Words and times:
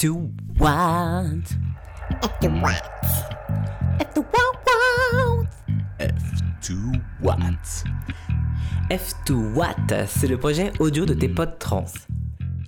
to 0.00 0.30
what? 0.58 1.44
F 2.22 2.38
to 2.40 2.48
what? 2.48 2.82
F 4.00 4.14
to 4.14 4.22
what? 4.22 4.56
F 5.98 6.14
to 6.62 6.74
what? 7.20 7.84
F 8.90 9.14
to 9.26 9.34
what? 9.54 10.06
C'est 10.06 10.26
le 10.26 10.38
projet 10.38 10.72
audio 10.78 11.04
de 11.04 11.12
tes 11.12 11.28
potes 11.28 11.58
trans. 11.58 11.84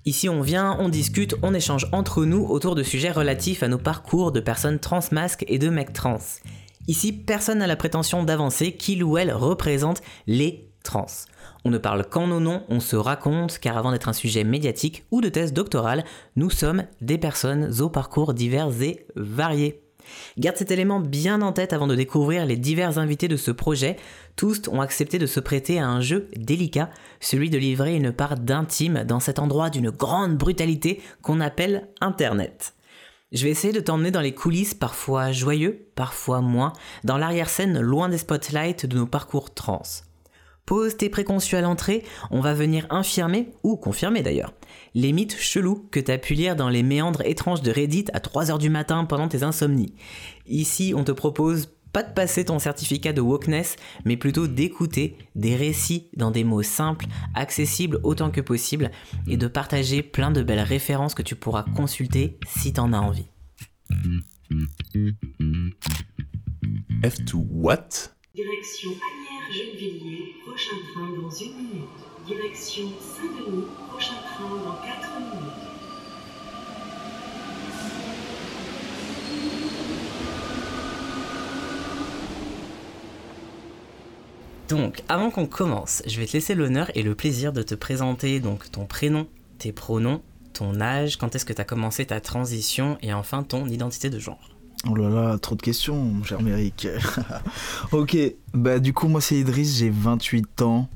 Ici, 0.04 0.28
on 0.28 0.42
vient, 0.42 0.76
on 0.78 0.90
discute, 0.90 1.34
on 1.42 1.54
échange 1.54 1.86
entre 1.92 2.26
nous 2.26 2.44
autour 2.44 2.74
de 2.74 2.82
sujets 2.82 3.12
relatifs 3.12 3.62
à 3.62 3.68
nos 3.68 3.78
parcours 3.78 4.30
de 4.30 4.40
personnes 4.40 4.78
transmasques 4.78 5.46
et 5.48 5.58
de 5.58 5.70
mecs 5.70 5.94
trans. 5.94 6.18
Ici, 6.86 7.12
personne 7.12 7.60
n'a 7.60 7.66
la 7.66 7.76
prétention 7.76 8.24
d'avancer 8.24 8.72
qu'il 8.72 9.02
ou 9.02 9.16
elle 9.16 9.32
représente 9.32 10.02
les 10.26 10.68
trans. 10.82 11.06
On 11.64 11.70
ne 11.70 11.78
parle 11.78 12.04
qu'en 12.04 12.26
nos 12.26 12.40
noms, 12.40 12.62
on 12.68 12.80
se 12.80 12.96
raconte, 12.96 13.58
car 13.58 13.76
avant 13.76 13.92
d'être 13.92 14.08
un 14.08 14.12
sujet 14.12 14.44
médiatique 14.44 15.04
ou 15.10 15.20
de 15.20 15.28
thèse 15.28 15.52
doctorale, 15.52 16.04
nous 16.36 16.50
sommes 16.50 16.84
des 17.00 17.18
personnes 17.18 17.72
aux 17.80 17.90
parcours 17.90 18.34
divers 18.34 18.70
et 18.82 19.06
variés. 19.16 19.82
Garde 20.38 20.56
cet 20.56 20.70
élément 20.70 21.00
bien 21.00 21.42
en 21.42 21.52
tête 21.52 21.72
avant 21.72 21.86
de 21.86 21.94
découvrir 21.94 22.46
les 22.46 22.56
divers 22.56 22.98
invités 22.98 23.28
de 23.28 23.36
ce 23.36 23.50
projet. 23.50 23.96
Tous 24.36 24.62
ont 24.68 24.80
accepté 24.80 25.18
de 25.18 25.26
se 25.26 25.40
prêter 25.40 25.78
à 25.78 25.86
un 25.86 26.00
jeu 26.00 26.28
délicat, 26.36 26.90
celui 27.20 27.50
de 27.50 27.58
livrer 27.58 27.94
une 27.94 28.12
part 28.12 28.36
d'intime 28.36 29.04
dans 29.04 29.20
cet 29.20 29.38
endroit 29.38 29.70
d'une 29.70 29.90
grande 29.90 30.36
brutalité 30.36 31.00
qu'on 31.22 31.40
appelle 31.40 31.88
Internet. 32.00 32.74
Je 33.32 33.44
vais 33.44 33.50
essayer 33.50 33.72
de 33.72 33.80
t'emmener 33.80 34.10
dans 34.10 34.20
les 34.20 34.34
coulisses 34.34 34.74
parfois 34.74 35.32
joyeux, 35.32 35.86
parfois 35.94 36.42
moins, 36.42 36.74
dans 37.04 37.16
l'arrière-scène 37.16 37.80
loin 37.80 38.10
des 38.10 38.18
spotlights 38.18 38.84
de 38.84 38.96
nos 38.96 39.06
parcours 39.06 39.54
trans. 39.54 39.82
Pose 40.66 40.96
tes 40.96 41.08
préconçus 41.08 41.56
à 41.56 41.60
l'entrée, 41.60 42.04
on 42.30 42.40
va 42.40 42.54
venir 42.54 42.86
infirmer, 42.90 43.50
ou 43.62 43.76
confirmer 43.76 44.22
d'ailleurs, 44.22 44.54
les 44.94 45.12
mythes 45.12 45.36
chelous 45.36 45.88
que 45.90 46.00
t'as 46.00 46.18
pu 46.18 46.34
lire 46.34 46.54
dans 46.56 46.68
les 46.68 46.82
méandres 46.82 47.22
étranges 47.22 47.62
de 47.62 47.70
Reddit 47.70 48.06
à 48.12 48.20
3h 48.20 48.58
du 48.58 48.70
matin 48.70 49.04
pendant 49.04 49.28
tes 49.28 49.42
insomnies. 49.42 49.94
Ici, 50.46 50.94
on 50.96 51.04
te 51.04 51.12
propose 51.12 51.68
pas 51.92 52.02
de 52.02 52.12
passer 52.12 52.44
ton 52.46 52.58
certificat 52.58 53.12
de 53.12 53.20
wokeness, 53.20 53.76
mais 54.04 54.16
plutôt 54.16 54.46
d'écouter 54.46 55.16
des 55.34 55.56
récits 55.56 56.08
dans 56.16 56.30
des 56.30 56.44
mots 56.44 56.62
simples, 56.62 57.06
accessibles 57.34 58.00
autant 58.02 58.30
que 58.30 58.40
possible, 58.40 58.90
et 59.26 59.36
de 59.36 59.46
partager 59.46 60.02
plein 60.02 60.30
de 60.30 60.42
belles 60.42 60.60
références 60.60 61.14
que 61.14 61.22
tu 61.22 61.36
pourras 61.36 61.64
consulter 61.76 62.38
si 62.46 62.72
t'en 62.72 62.92
as 62.92 63.00
envie. 63.00 63.28
F 67.04 67.24
to 67.26 67.44
what? 67.50 68.12
Direction 68.34 68.90
Agnières-Gennevilliers, 69.48 70.34
prochain 70.44 70.76
train 70.92 71.08
dans 71.20 71.30
une 71.30 71.56
minute. 71.56 71.88
Direction 72.26 72.88
Saint-Denis, 73.00 73.64
prochain 73.88 74.14
train 74.34 74.48
dans 74.64 74.76
4 74.86 75.20
minutes. 75.20 75.52
Donc, 84.68 85.02
avant 85.08 85.30
qu'on 85.30 85.46
commence, 85.46 86.02
je 86.06 86.18
vais 86.18 86.26
te 86.26 86.32
laisser 86.32 86.54
l'honneur 86.54 86.90
et 86.94 87.02
le 87.02 87.14
plaisir 87.14 87.52
de 87.52 87.62
te 87.62 87.74
présenter 87.74 88.40
donc 88.40 88.70
ton 88.70 88.86
prénom, 88.86 89.26
tes 89.58 89.72
pronoms, 89.72 90.22
ton 90.54 90.80
âge, 90.80 91.16
quand 91.16 91.34
est-ce 91.34 91.44
que 91.44 91.52
tu 91.52 91.60
as 91.60 91.64
commencé 91.64 92.06
ta 92.06 92.20
transition 92.20 92.96
et 93.02 93.12
enfin 93.12 93.42
ton 93.42 93.66
identité 93.66 94.08
de 94.08 94.18
genre. 94.18 94.50
Oh 94.88 94.94
là 94.96 95.08
là, 95.08 95.38
trop 95.38 95.54
de 95.54 95.62
questions, 95.62 95.96
mon 95.96 96.24
cher 96.24 96.42
Méric. 96.42 96.88
ok, 97.92 98.16
bah 98.52 98.78
du 98.80 98.92
coup, 98.92 99.08
moi 99.08 99.20
c'est 99.20 99.36
Idriss, 99.36 99.78
j'ai 99.78 99.90
28 99.90 100.62
ans. 100.62 100.88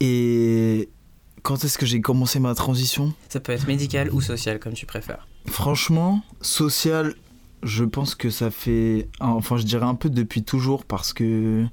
Et 0.00 0.88
quand 1.42 1.64
est-ce 1.64 1.76
que 1.76 1.86
j'ai 1.86 2.00
commencé 2.00 2.40
ma 2.40 2.54
transition? 2.54 3.12
Ça 3.28 3.40
peut 3.40 3.52
être 3.52 3.66
médical 3.66 4.10
ou 4.12 4.20
social, 4.20 4.58
comme 4.58 4.72
tu 4.72 4.86
préfères. 4.86 5.28
Franchement, 5.46 6.22
social, 6.40 7.14
je 7.62 7.84
pense 7.84 8.14
que 8.14 8.30
ça 8.30 8.50
fait. 8.50 9.08
Enfin, 9.20 9.56
je 9.56 9.64
dirais 9.64 9.86
un 9.86 9.94
peu 9.94 10.08
depuis 10.08 10.42
toujours 10.42 10.84
parce 10.84 11.12
que 11.12 11.66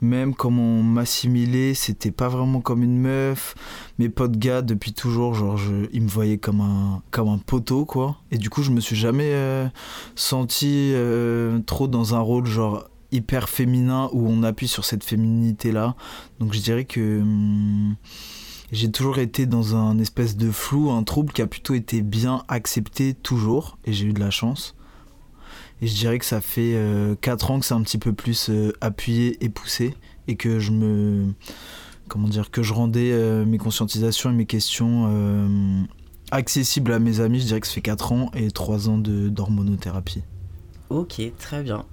même 0.00 0.34
comme 0.34 0.58
on 0.58 0.82
m'assimilait, 0.82 1.74
c'était 1.74 2.10
pas 2.10 2.28
vraiment 2.28 2.60
comme 2.60 2.82
une 2.82 2.98
meuf. 2.98 3.54
Mes 3.98 4.08
potes 4.08 4.36
gars, 4.36 4.62
depuis 4.62 4.92
toujours, 4.92 5.34
genre, 5.34 5.58
ils 5.92 6.02
me 6.02 6.08
voyaient 6.08 6.38
comme 6.38 6.60
un, 6.60 7.02
comme 7.10 7.28
un 7.28 7.38
poteau, 7.38 7.84
quoi. 7.84 8.16
Et 8.30 8.38
du 8.38 8.50
coup, 8.50 8.62
je 8.62 8.70
me 8.70 8.80
suis 8.80 8.96
jamais 8.96 9.32
euh, 9.32 9.66
senti 10.14 10.92
euh, 10.94 11.58
trop 11.60 11.88
dans 11.88 12.14
un 12.14 12.20
rôle, 12.20 12.46
genre, 12.46 12.88
hyper 13.12 13.48
féminin 13.48 14.10
où 14.12 14.28
on 14.28 14.42
appuie 14.42 14.68
sur 14.68 14.84
cette 14.84 15.04
féminité-là. 15.04 15.94
Donc, 16.40 16.52
je 16.52 16.60
dirais 16.60 16.84
que. 16.84 17.20
hum, 17.20 17.96
j'ai 18.72 18.90
toujours 18.90 19.18
été 19.18 19.46
dans 19.46 19.76
un 19.76 19.98
espèce 19.98 20.36
de 20.36 20.50
flou, 20.50 20.90
un 20.90 21.04
trouble 21.04 21.32
qui 21.32 21.40
a 21.40 21.46
plutôt 21.46 21.74
été 21.74 22.02
bien 22.02 22.42
accepté 22.48 23.14
toujours, 23.14 23.78
et 23.84 23.92
j'ai 23.92 24.06
eu 24.06 24.12
de 24.12 24.20
la 24.20 24.30
chance. 24.30 24.75
Et 25.82 25.86
je 25.86 25.94
dirais 25.94 26.18
que 26.18 26.24
ça 26.24 26.40
fait 26.40 26.78
4 27.20 27.50
ans 27.50 27.60
que 27.60 27.66
c'est 27.66 27.74
un 27.74 27.82
petit 27.82 27.98
peu 27.98 28.12
plus 28.12 28.48
euh, 28.48 28.72
appuyé 28.80 29.36
et 29.44 29.48
poussé, 29.48 29.94
et 30.28 30.36
que 30.36 30.58
je 30.58 30.72
me. 30.72 31.32
Comment 32.08 32.28
dire 32.28 32.50
Que 32.50 32.62
je 32.62 32.72
rendais 32.72 33.12
euh, 33.12 33.44
mes 33.44 33.58
conscientisations 33.58 34.30
et 34.30 34.34
mes 34.34 34.46
questions 34.46 35.10
euh, 35.10 35.82
accessibles 36.30 36.92
à 36.92 36.98
mes 36.98 37.20
amis. 37.20 37.40
Je 37.40 37.46
dirais 37.46 37.60
que 37.60 37.66
ça 37.66 37.74
fait 37.74 37.80
4 37.80 38.12
ans 38.12 38.30
et 38.34 38.50
3 38.50 38.88
ans 38.88 38.98
d'hormonothérapie. 38.98 40.22
Ok, 40.88 41.20
très 41.38 41.62
bien. 41.62 41.84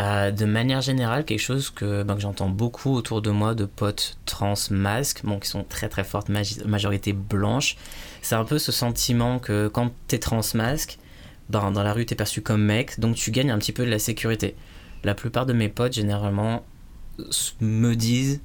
Euh, 0.00 0.32
de 0.32 0.44
manière 0.44 0.80
générale, 0.80 1.24
quelque 1.24 1.40
chose 1.40 1.70
que, 1.70 2.02
ben, 2.02 2.16
que 2.16 2.20
j'entends 2.20 2.48
beaucoup 2.48 2.92
autour 2.92 3.22
de 3.22 3.30
moi 3.30 3.54
de 3.54 3.64
potes 3.64 4.18
trans 4.26 4.54
masques, 4.70 5.20
bon, 5.24 5.38
qui 5.38 5.48
sont 5.48 5.64
très 5.64 5.88
très 5.88 6.02
fortes, 6.02 6.28
majorité 6.66 7.12
blanche, 7.12 7.76
c'est 8.20 8.34
un 8.34 8.44
peu 8.44 8.58
ce 8.58 8.72
sentiment 8.72 9.38
que 9.38 9.68
quand 9.68 9.92
t'es 10.08 10.18
trans 10.18 10.40
masque, 10.54 10.98
ben, 11.50 11.70
dans 11.70 11.82
la 11.82 11.92
rue 11.92 12.06
t'es 12.06 12.14
perçu 12.14 12.42
comme 12.42 12.62
mec, 12.62 12.98
donc 13.00 13.16
tu 13.16 13.30
gagnes 13.30 13.50
un 13.50 13.58
petit 13.58 13.72
peu 13.72 13.84
de 13.84 13.90
la 13.90 13.98
sécurité. 13.98 14.54
La 15.02 15.14
plupart 15.14 15.46
de 15.46 15.52
mes 15.52 15.68
potes, 15.68 15.92
généralement, 15.92 16.64
me 17.60 17.94
disent 17.94 18.40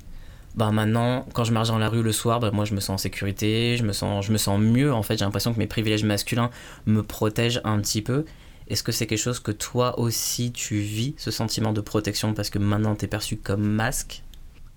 ben 0.56 0.72
maintenant, 0.72 1.26
quand 1.34 1.44
je 1.44 1.54
marche 1.54 1.70
dans 1.70 1.78
la 1.78 1.90
rue 1.90 2.04
le 2.04 2.12
soir, 2.12 2.40
ben 2.40 2.52
moi 2.52 2.66
je 2.66 2.74
me 2.74 2.80
sens 2.80 2.90
en 2.90 2.98
sécurité, 2.98 3.78
je 3.78 3.84
me 3.84 3.94
sens, 3.94 4.26
je 4.26 4.32
me 4.32 4.38
sens 4.38 4.60
mieux 4.60 4.92
en 4.92 5.04
fait, 5.04 5.18
j'ai 5.18 5.26
l'impression 5.26 5.54
que 5.54 5.60
mes 5.60 5.68
privilèges 5.68 6.04
masculins 6.04 6.50
me 6.86 7.02
protègent 7.02 7.62
un 7.64 7.80
petit 7.80 8.02
peu. 8.02 8.26
Est-ce 8.68 8.84
que 8.84 8.92
c'est 8.92 9.08
quelque 9.08 9.20
chose 9.20 9.40
que 9.40 9.52
toi 9.52 9.98
aussi 10.00 10.52
tu 10.52 10.80
vis, 10.80 11.16
ce 11.18 11.32
sentiment 11.32 11.72
de 11.72 11.82
protection, 11.82 12.34
parce 12.34 12.50
que 12.50 12.60
maintenant 12.60 12.96
t'es 12.96 13.08
perçu 13.08 13.38
comme 13.38 13.62
masque? 13.62 14.24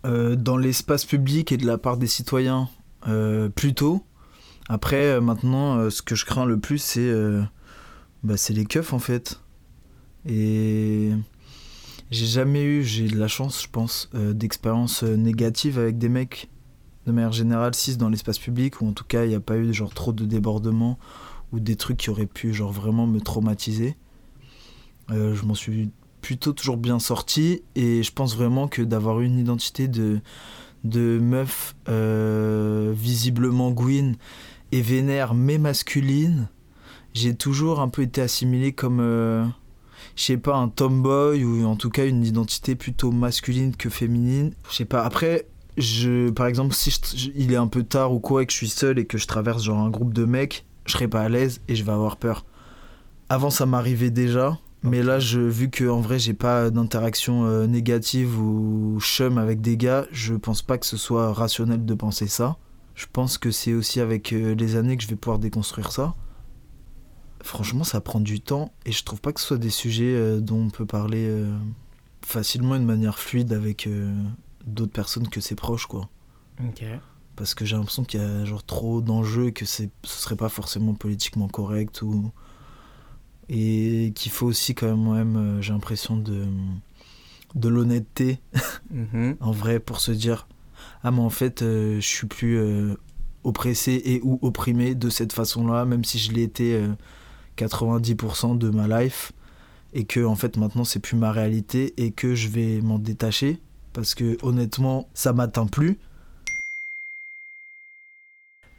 Euh, 0.05 0.34
dans 0.34 0.56
l'espace 0.56 1.05
public 1.05 1.53
et 1.53 1.56
de 1.56 1.66
la 1.66 1.78
part 1.78 1.97
des 1.97 2.06
citoyens, 2.09 2.69
euh, 3.06 3.49
plutôt. 3.49 4.05
Après, 4.69 5.05
euh, 5.05 5.21
maintenant, 5.21 5.91
ce 5.91 6.03
que 6.03 6.15
je 6.15 6.25
crains 6.25 6.44
le 6.44 6.59
plus, 6.59 6.78
c'est 6.78 7.12
bah, 8.22 8.37
c'est 8.37 8.53
les 8.53 8.65
keufs 8.65 8.93
en 8.93 8.99
fait. 8.99 9.41
Et 10.27 11.10
j'ai 12.12 12.27
jamais 12.27 12.62
eu, 12.62 12.84
j'ai 12.84 13.09
de 13.09 13.19
la 13.19 13.27
chance, 13.27 13.62
je 13.62 13.69
pense, 13.69 14.10
euh, 14.15 14.34
d'expériences 14.34 15.03
euh, 15.03 15.16
négatives 15.16 15.78
avec 15.78 15.99
des 15.99 16.09
mecs, 16.09 16.50
de 17.06 17.12
manière 17.12 17.32
générale, 17.32 17.75
cis 17.75 17.97
dans 17.97 18.09
l'espace 18.09 18.38
public, 18.38 18.81
ou 18.81 18.87
en 18.87 18.93
tout 18.93 19.05
cas, 19.05 19.25
il 19.25 19.31
n'y 19.31 19.34
a 19.34 19.41
pas 19.41 19.56
eu 19.56 19.72
genre 19.72 19.94
trop 19.94 20.12
de 20.12 20.25
débordements 20.25 20.99
ou 21.53 21.61
des 21.61 21.75
trucs 21.75 21.97
qui 21.97 22.11
auraient 22.11 22.27
pu 22.27 22.53
genre 22.53 22.71
vraiment 22.71 23.06
me 23.06 23.21
traumatiser. 23.21 23.97
Euh, 25.11 25.34
je 25.34 25.44
m'en 25.44 25.55
suis 25.55 25.91
plutôt 26.21 26.53
toujours 26.53 26.77
bien 26.77 26.99
sorti 26.99 27.62
et 27.75 28.03
je 28.03 28.12
pense 28.12 28.37
vraiment 28.37 28.69
que 28.69 28.82
d'avoir 28.82 29.21
une 29.21 29.38
identité 29.38 29.88
de, 29.88 30.21
de 30.84 31.19
meuf 31.19 31.75
visiblement 32.94 33.72
gouine 33.72 34.16
et 34.71 34.82
vénère 34.82 35.34
mais 35.34 35.59
masculine, 35.59 36.49
j'ai 37.15 37.34
toujours 37.34 37.81
un 37.81 37.89
peu 37.89 38.03
été 38.03 38.21
assimilé 38.23 38.73
comme, 38.73 39.00
euh, 39.00 39.45
je 40.17 40.23
sais 40.25 40.37
pas, 40.37 40.56
un 40.56 40.69
tomboy 40.69 41.45
ou 41.45 41.65
en 41.67 41.77
tout 41.77 41.91
cas 41.91 42.06
une 42.06 42.25
identité 42.25 42.75
plutôt 42.75 43.11
masculine 43.12 43.75
que 43.77 43.91
féminine. 43.91 44.53
Je 44.71 44.77
sais 44.77 44.84
pas, 44.84 45.05
après, 45.05 45.47
je, 45.77 46.31
par 46.31 46.47
exemple, 46.47 46.75
si 46.75 46.91
je- 47.15 47.31
il 47.34 47.53
est 47.53 47.56
un 47.56 47.67
peu 47.69 47.83
tard 47.83 48.12
ou 48.12 48.21
quoi 48.21 48.43
et 48.43 48.47
que 48.47 48.53
je 48.53 48.59
suis 48.59 48.69
seul 48.69 48.99
et 48.99 49.06
que 49.06 49.19
je 49.19 49.27
traverse 49.27 49.62
genre 49.65 49.78
un 49.78 49.91
groupe 49.91 50.12
de 50.12 50.25
mecs, 50.25 50.65
je 50.87 50.93
serais 50.93 51.09
pas 51.09 51.23
à 51.23 51.28
l'aise 51.28 51.61
et 51.69 51.75
je 51.77 51.84
vais 51.84 51.93
avoir 51.93 52.17
peur. 52.17 52.45
Avant, 53.29 53.50
ça 53.50 53.67
m'arrivait 53.67 54.11
déjà. 54.11 54.58
Mais 54.85 55.05
là, 55.05 55.20
je, 55.20 55.38
vu 55.38 55.70
que 55.70 55.88
en 55.88 56.00
vrai, 56.00 56.19
j'ai 56.19 56.35
pas 56.35 56.69
d'interaction 56.70 57.44
euh, 57.47 57.69
négative 57.69 58.37
ou 58.41 58.99
chum 59.00 59.38
avec 59.38 59.61
des 59.61 59.76
gars, 59.76 60.06
je 60.11 60.35
pense 60.35 60.61
pas 60.61 60.76
que 60.76 60.87
ce 60.87 60.97
soit 60.97 61.32
rationnel 61.32 61.85
de 61.87 61.94
penser 61.94 62.26
ça. 62.26 62.56
Je 62.97 63.06
pense 63.12 63.38
que 63.38 63.53
c'est 63.53 63.75
aussi 63.75 64.00
avec 64.00 64.32
euh, 64.32 64.56
les 64.56 64.75
années 64.75 64.97
que 64.97 65.05
je 65.05 65.08
vais 65.08 65.15
pouvoir 65.15 65.38
déconstruire 65.38 65.93
ça. 65.93 66.15
Franchement, 67.43 67.85
ça 67.85 68.00
prend 68.00 68.21
du 68.21 68.41
temps 68.41 68.73
et 68.87 68.93
je 68.93 69.03
trouve 69.05 69.21
pas 69.21 69.33
que 69.33 69.41
ce 69.41 69.47
soit 69.49 69.59
des 69.59 69.71
sujets 69.71 70.15
euh, 70.15 70.41
dont 70.41 70.61
on 70.67 70.71
peut 70.71 70.87
parler 70.87 71.27
euh, 71.29 71.53
facilement 72.25 72.77
et 72.77 72.79
de 72.79 72.85
manière 72.85 73.19
fluide 73.19 73.53
avec 73.53 73.87
euh, 73.87 74.12
d'autres 74.67 74.93
personnes 74.93 75.29
que 75.29 75.41
ses 75.41 75.55
proches, 75.56 75.87
quoi. 75.87 76.09
Ok. 76.65 76.85
Parce 77.35 77.55
que 77.55 77.65
j'ai 77.65 77.75
l'impression 77.77 78.05
qu'il 78.05 78.21
y 78.21 78.25
a 78.25 78.44
genre 78.44 78.62
trop 78.62 79.00
d'enjeux 79.00 79.47
et 79.49 79.53
que 79.53 79.65
c'est, 79.65 79.91
ce 80.05 80.23
serait 80.23 80.37
pas 80.37 80.49
forcément 80.49 80.94
politiquement 80.94 81.49
correct 81.49 82.03
ou 82.03 82.31
et 83.49 84.12
qu'il 84.15 84.31
faut 84.31 84.47
aussi 84.47 84.75
quand 84.75 84.97
même, 84.97 85.33
même 85.33 85.62
j'ai 85.62 85.73
l'impression 85.73 86.17
de 86.17 86.47
de 87.55 87.69
l'honnêteté 87.69 88.39
Mhm. 88.91 89.37
en 89.41 89.50
vrai 89.53 89.81
pour 89.81 90.00
se 90.00 90.12
dire 90.12 90.47
ah 91.03 91.11
mais 91.11 91.21
en 91.21 91.31
fait 91.31 91.62
euh, 91.62 91.97
je 91.97 92.06
suis 92.06 92.27
plus 92.27 92.56
euh, 92.59 92.94
oppressé 93.44 94.00
et 94.05 94.21
ou 94.23 94.39
opprimé 94.43 94.94
de 94.94 95.11
cette 95.11 95.33
façon-là 95.33 95.85
même 95.85 96.05
si 96.05 96.19
je 96.19 96.33
l'ai 96.33 96.43
été 96.43 96.75
euh, 96.75 96.89
90% 97.56 98.58
de 98.58 98.70
ma 98.70 99.02
life 99.02 99.32
et 99.93 100.04
que 100.04 100.25
en 100.25 100.37
fait 100.37 100.56
maintenant 100.56 100.84
c'est 100.84 101.00
plus 101.00 101.16
ma 101.16 101.32
réalité 101.32 101.94
et 101.96 102.12
que 102.12 102.34
je 102.34 102.49
vais 102.49 102.81
m'en 102.81 102.99
détacher 102.99 103.58
parce 103.93 104.14
que 104.14 104.38
honnêtement 104.43 105.08
ça 105.14 105.32
m'atteint 105.32 105.66
plus. 105.66 105.99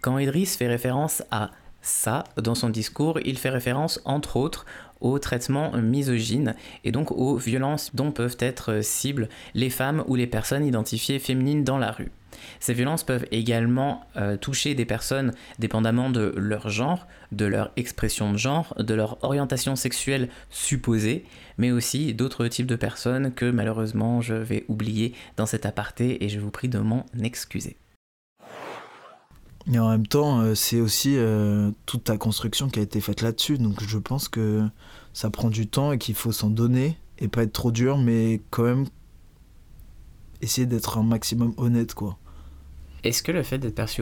Quand 0.01 0.17
Idriss 0.17 0.57
fait 0.57 0.67
référence 0.67 1.23
à 1.31 1.51
ça 1.81 2.23
dans 2.41 2.55
son 2.55 2.69
discours, 2.69 3.19
il 3.23 3.37
fait 3.37 3.49
référence 3.49 4.01
entre 4.05 4.37
autres 4.37 4.65
au 5.01 5.19
traitement 5.19 5.71
misogyne 5.77 6.55
et 6.83 6.91
donc 6.91 7.11
aux 7.11 7.35
violences 7.35 7.93
dont 7.93 8.11
peuvent 8.11 8.37
être 8.39 8.81
cibles 8.81 9.29
les 9.53 9.69
femmes 9.69 10.03
ou 10.07 10.15
les 10.15 10.27
personnes 10.27 10.65
identifiées 10.65 11.19
féminines 11.19 11.63
dans 11.63 11.77
la 11.77 11.91
rue. 11.91 12.11
Ces 12.59 12.73
violences 12.73 13.03
peuvent 13.03 13.25
également 13.31 14.05
euh, 14.17 14.37
toucher 14.37 14.75
des 14.75 14.85
personnes 14.85 15.33
dépendamment 15.59 16.09
de 16.09 16.33
leur 16.37 16.69
genre, 16.69 17.07
de 17.31 17.45
leur 17.45 17.71
expression 17.75 18.31
de 18.31 18.37
genre, 18.37 18.73
de 18.77 18.93
leur 18.93 19.23
orientation 19.23 19.75
sexuelle 19.75 20.29
supposée, 20.49 21.25
mais 21.57 21.71
aussi 21.71 22.13
d'autres 22.13 22.47
types 22.47 22.67
de 22.67 22.75
personnes 22.75 23.33
que 23.33 23.49
malheureusement 23.49 24.21
je 24.21 24.35
vais 24.35 24.65
oublier 24.67 25.13
dans 25.37 25.45
cet 25.45 25.65
aparté 25.65 26.23
et 26.23 26.29
je 26.29 26.39
vous 26.39 26.51
prie 26.51 26.69
de 26.69 26.79
m'en 26.79 27.05
excuser. 27.21 27.77
Et 29.71 29.79
en 29.79 29.89
même 29.89 30.07
temps, 30.07 30.41
euh, 30.41 30.55
c'est 30.55 30.81
aussi 30.81 31.15
euh, 31.15 31.71
toute 31.85 32.05
ta 32.05 32.17
construction 32.17 32.69
qui 32.69 32.79
a 32.79 32.81
été 32.83 32.99
faite 32.99 33.21
là-dessus. 33.21 33.57
Donc 33.57 33.81
je 33.81 33.97
pense 33.97 34.27
que 34.27 34.67
ça 35.13 35.29
prend 35.29 35.49
du 35.49 35.67
temps 35.67 35.93
et 35.93 35.97
qu'il 35.97 36.15
faut 36.15 36.31
s'en 36.31 36.49
donner 36.49 36.97
et 37.19 37.27
pas 37.27 37.43
être 37.43 37.53
trop 37.53 37.71
dur, 37.71 37.97
mais 37.97 38.41
quand 38.49 38.63
même 38.63 38.85
essayer 40.41 40.67
d'être 40.67 40.97
un 40.97 41.03
maximum 41.03 41.53
honnête, 41.57 41.93
quoi. 41.93 42.17
Est-ce 43.03 43.23
que 43.23 43.31
le 43.31 43.43
fait 43.43 43.57
d'être 43.57 43.75
perçu 43.75 44.01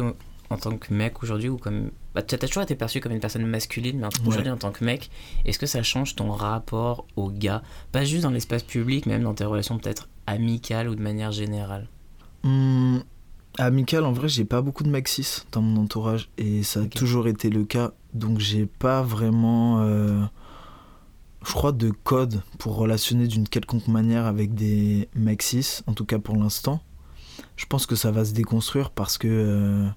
en 0.52 0.58
tant 0.58 0.78
que 0.78 0.94
mec 0.94 1.24
aujourd'hui 1.24 1.50
ou 1.50 1.58
comme 1.58 1.92
bah, 2.14 2.22
tu 2.22 2.36
as 2.36 2.38
toujours 2.38 2.64
été 2.64 2.76
perçu 2.76 3.00
comme 3.00 3.14
une 3.14 3.20
personne 3.20 3.46
masculine 3.46 4.00
mais 4.00 4.28
aujourd'hui 4.28 4.52
en 4.52 4.58
tant 4.58 4.72
que 4.72 4.84
mec 4.84 5.10
est-ce 5.46 5.58
que 5.58 5.66
ça 5.66 5.82
change 5.82 6.16
ton 6.16 6.32
rapport 6.32 7.06
aux 7.16 7.32
gars? 7.32 7.62
Pas 7.92 8.04
juste 8.04 8.24
dans 8.24 8.30
l'espace 8.30 8.64
public 8.64 9.06
mais 9.06 9.14
même 9.14 9.24
dans 9.24 9.34
tes 9.34 9.46
relations 9.46 9.78
peut-être 9.78 10.10
amicales 10.28 10.90
ou 10.90 10.96
de 10.96 11.02
manière 11.02 11.32
générale. 11.32 11.88
Mmh, 12.44 13.00
amical 13.58 14.04
en 14.04 14.12
vrai 14.12 14.28
j'ai 14.28 14.46
pas 14.46 14.62
beaucoup 14.62 14.84
de 14.84 14.90
mecs 14.90 15.08
cis 15.08 15.44
dans 15.52 15.62
mon 15.62 15.84
entourage 15.84 16.30
et 16.38 16.64
ça 16.64 16.82
a 16.82 16.86
toujours 16.86 17.28
été 17.28 17.50
le 17.50 17.64
cas. 17.64 17.92
Donc 18.14 18.40
j'ai 18.40 18.66
pas 18.66 19.02
vraiment 19.02 19.82
euh, 19.82 20.22
je 21.46 21.54
crois 21.54 21.72
de 21.72 21.92
code 22.04 22.42
pour 22.60 22.76
relationner 22.76 23.28
d'une 23.28 23.48
quelconque 23.48 23.88
manière 23.88 24.26
avec 24.26 24.54
des 24.54 25.08
mecs 25.16 25.44
cis 25.44 25.80
en 25.88 25.94
tout 25.94 26.06
cas 26.06 26.20
pour 26.20 26.36
l'instant 26.36 26.82
je 27.62 27.68
pense 27.68 27.86
que 27.86 27.96
ça 27.96 28.10
va 28.10 28.26
se 28.26 28.34
déconstruire 28.34 28.90
parce 28.90 29.20
que 29.20 29.28
euh, 29.30 29.88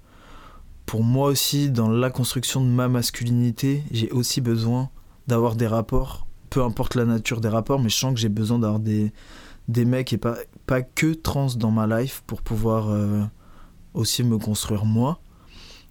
pour 0.85 1.03
moi 1.03 1.29
aussi, 1.29 1.71
dans 1.71 1.89
la 1.89 2.11
construction 2.11 2.61
de 2.61 2.69
ma 2.69 2.89
masculinité, 2.89 3.83
j'ai 3.91 4.11
aussi 4.11 4.43
besoin 4.43 4.91
d'avoir 5.29 5.57
des 5.57 5.67
rapports, 5.67 6.27
peu 6.51 6.63
importe 6.63 6.95
la 6.95 7.07
nature 7.07 7.41
des 7.41 7.49
rapports, 7.49 7.81
mais 7.81 7.89
je 7.89 7.97
sens 7.97 8.13
que 8.13 8.21
j'ai 8.21 8.29
besoin 8.29 8.59
d'avoir 8.59 8.81
des, 8.81 9.15
des 9.69 9.87
mecs 9.87 10.13
et 10.13 10.19
pas, 10.19 10.83
que 10.83 11.15
trans 11.15 11.47
dans 11.57 11.71
ma 11.71 11.87
life 11.87 12.23
pour 12.27 12.43
pouvoir 12.43 12.91
euh, 12.91 13.23
aussi 13.95 14.25
me 14.25 14.37
construire 14.37 14.85
moi. 14.85 15.23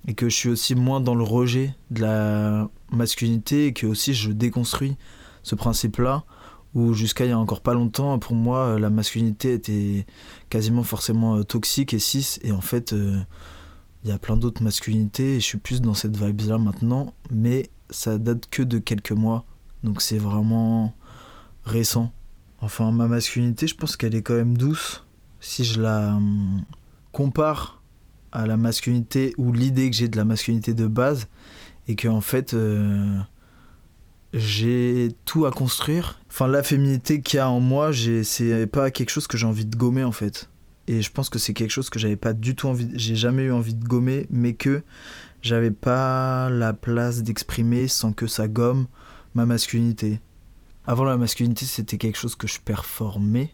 Et 0.07 0.13
que 0.13 0.29
je 0.29 0.35
suis 0.35 0.49
aussi 0.49 0.75
moins 0.75 1.01
dans 1.01 1.15
le 1.15 1.23
rejet 1.23 1.75
de 1.89 2.01
la 2.01 2.69
masculinité 2.91 3.65
et 3.65 3.73
que 3.73 3.87
aussi 3.87 4.13
je 4.13 4.31
déconstruis 4.31 4.95
ce 5.41 5.55
principe-là 5.55 6.23
où 6.73 6.93
jusqu'à 6.93 7.25
il 7.25 7.29
y 7.29 7.31
a 7.31 7.39
encore 7.39 7.61
pas 7.61 7.73
longtemps, 7.73 8.17
pour 8.19 8.35
moi, 8.35 8.79
la 8.79 8.89
masculinité 8.89 9.53
était 9.53 10.05
quasiment 10.49 10.83
forcément 10.83 11.37
euh, 11.37 11.43
toxique 11.43 11.93
et 11.93 11.99
cis. 11.99 12.39
Et 12.43 12.51
en 12.51 12.61
fait, 12.61 12.93
euh, 12.93 13.19
il 14.03 14.09
y 14.09 14.13
a 14.13 14.17
plein 14.17 14.37
d'autres 14.37 14.63
masculinités 14.63 15.35
et 15.35 15.39
je 15.39 15.45
suis 15.45 15.57
plus 15.57 15.81
dans 15.81 15.93
cette 15.93 16.17
vibe-là 16.17 16.57
maintenant. 16.57 17.13
Mais 17.31 17.69
ça 17.89 18.17
date 18.17 18.49
que 18.49 18.63
de 18.63 18.79
quelques 18.79 19.11
mois. 19.11 19.45
Donc 19.83 20.01
c'est 20.01 20.17
vraiment 20.17 20.93
récent. 21.63 22.11
Enfin, 22.61 22.91
ma 22.91 23.07
masculinité, 23.07 23.67
je 23.67 23.75
pense 23.75 23.95
qu'elle 23.97 24.15
est 24.15 24.21
quand 24.21 24.35
même 24.35 24.57
douce. 24.57 25.05
Si 25.41 25.65
je 25.65 25.81
la 25.81 26.15
hum, 26.15 26.63
compare 27.11 27.81
à 28.31 28.47
la 28.47 28.57
masculinité 28.57 29.33
ou 29.37 29.51
l'idée 29.51 29.89
que 29.89 29.95
j'ai 29.95 30.07
de 30.07 30.17
la 30.17 30.25
masculinité 30.25 30.73
de 30.73 30.87
base, 30.87 31.27
et 31.87 31.95
que 31.95 32.07
en 32.07 32.21
fait, 32.21 32.53
euh, 32.53 33.19
j'ai 34.33 35.09
tout 35.25 35.45
à 35.45 35.51
construire. 35.51 36.19
Enfin, 36.29 36.47
la 36.47 36.63
féminité 36.63 37.21
qu'il 37.21 37.37
y 37.37 37.39
a 37.39 37.49
en 37.49 37.59
moi, 37.59 37.91
c'est 38.23 38.67
pas 38.67 38.91
quelque 38.91 39.09
chose 39.09 39.27
que 39.27 39.37
j'ai 39.37 39.45
envie 39.45 39.65
de 39.65 39.75
gommer 39.75 40.03
en 40.03 40.11
fait. 40.11 40.49
Et 40.87 41.01
je 41.01 41.11
pense 41.11 41.29
que 41.29 41.39
c'est 41.39 41.53
quelque 41.53 41.71
chose 41.71 41.89
que 41.89 41.99
j'avais 41.99 42.17
pas 42.17 42.33
du 42.33 42.55
tout 42.55 42.67
envie, 42.67 42.89
j'ai 42.95 43.15
jamais 43.15 43.43
eu 43.43 43.51
envie 43.51 43.75
de 43.75 43.85
gommer, 43.85 44.27
mais 44.29 44.53
que 44.53 44.83
j'avais 45.41 45.71
pas 45.71 46.49
la 46.49 46.73
place 46.73 47.23
d'exprimer 47.23 47.87
sans 47.87 48.11
que 48.11 48.27
ça 48.27 48.47
gomme 48.47 48.87
ma 49.33 49.45
masculinité. 49.45 50.19
Avant 50.85 51.05
la 51.05 51.15
masculinité, 51.15 51.65
c'était 51.65 51.97
quelque 51.97 52.17
chose 52.17 52.35
que 52.35 52.47
je 52.47 52.59
performais 52.59 53.53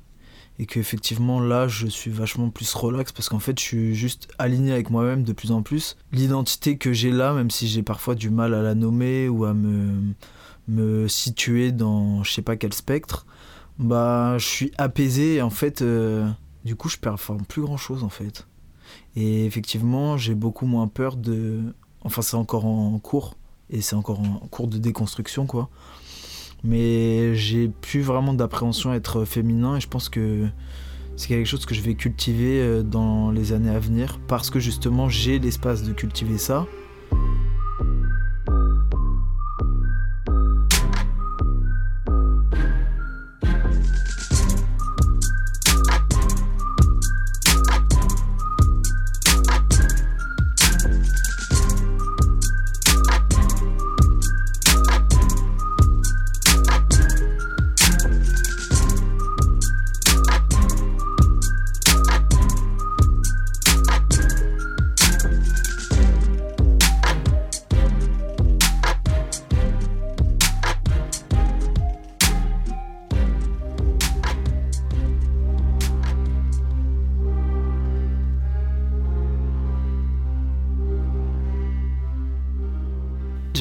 et 0.57 0.65
que 0.65 0.79
effectivement 0.79 1.39
là, 1.39 1.67
je 1.67 1.87
suis 1.87 2.09
vachement 2.09 2.49
plus 2.49 2.73
relax 2.73 3.11
parce 3.11 3.29
qu'en 3.29 3.39
fait, 3.39 3.59
je 3.59 3.63
suis 3.63 3.95
juste 3.95 4.29
aligné 4.39 4.71
avec 4.71 4.89
moi-même 4.89 5.23
de 5.23 5.33
plus 5.33 5.51
en 5.51 5.61
plus. 5.61 5.97
L'identité 6.11 6.77
que 6.77 6.93
j'ai 6.93 7.11
là, 7.11 7.33
même 7.33 7.51
si 7.51 7.67
j'ai 7.67 7.83
parfois 7.83 8.15
du 8.15 8.29
mal 8.29 8.53
à 8.53 8.61
la 8.61 8.75
nommer 8.75 9.29
ou 9.29 9.45
à 9.45 9.53
me 9.53 10.13
me 10.69 11.07
situer 11.07 11.71
dans 11.71 12.24
je 12.24 12.31
sais 12.31 12.42
pas 12.42 12.56
quel 12.56 12.74
spectre, 12.74 13.25
bah 13.77 14.38
je 14.38 14.45
suis 14.45 14.71
apaisé 14.77 15.36
et 15.36 15.42
en 15.42 15.50
fait 15.50 15.81
euh, 15.81 16.30
du 16.63 16.75
coup 16.75 16.89
je 16.89 16.98
performe 16.98 17.45
plus 17.45 17.62
grand 17.62 17.77
chose 17.77 18.04
en 18.04 18.10
fait. 18.10 18.48
Et 19.16 19.45
effectivement 19.45 20.18
j'ai 20.18 20.36
beaucoup 20.36 20.66
moins 20.66 20.88
peur 20.88 21.16
de... 21.16 21.62
Enfin 22.01 22.21
c'est 22.21 22.38
encore 22.38 22.66
en 22.66 22.98
cours 23.00 23.36
et 23.69 23.81
c'est 23.81 23.95
encore 23.95 24.19
en 24.19 24.48
cours 24.50 24.68
de 24.68 24.77
déconstruction 24.77 25.45
quoi. 25.45 25.69
Mais 26.63 27.36
j'ai 27.36 27.69
plus 27.69 28.01
vraiment 28.01 28.33
d'appréhension 28.33 28.92
à 28.92 28.95
être 28.95 29.25
féminin 29.25 29.77
et 29.77 29.80
je 29.80 29.88
pense 29.88 30.10
que 30.10 30.48
c'est 31.16 31.27
quelque 31.27 31.45
chose 31.45 31.66
que 31.66 31.75
je 31.75 31.81
vais 31.81 31.95
cultiver 31.95 32.62
euh, 32.62 32.83
dans 32.83 33.31
les 33.31 33.54
années 33.54 33.69
à 33.69 33.80
venir 33.80 34.19
parce 34.27 34.50
que 34.50 34.60
justement 34.60 35.10
j'ai 35.10 35.39
l'espace 35.39 35.83
de 35.83 35.94
cultiver 35.94 36.38
ça 36.38 36.68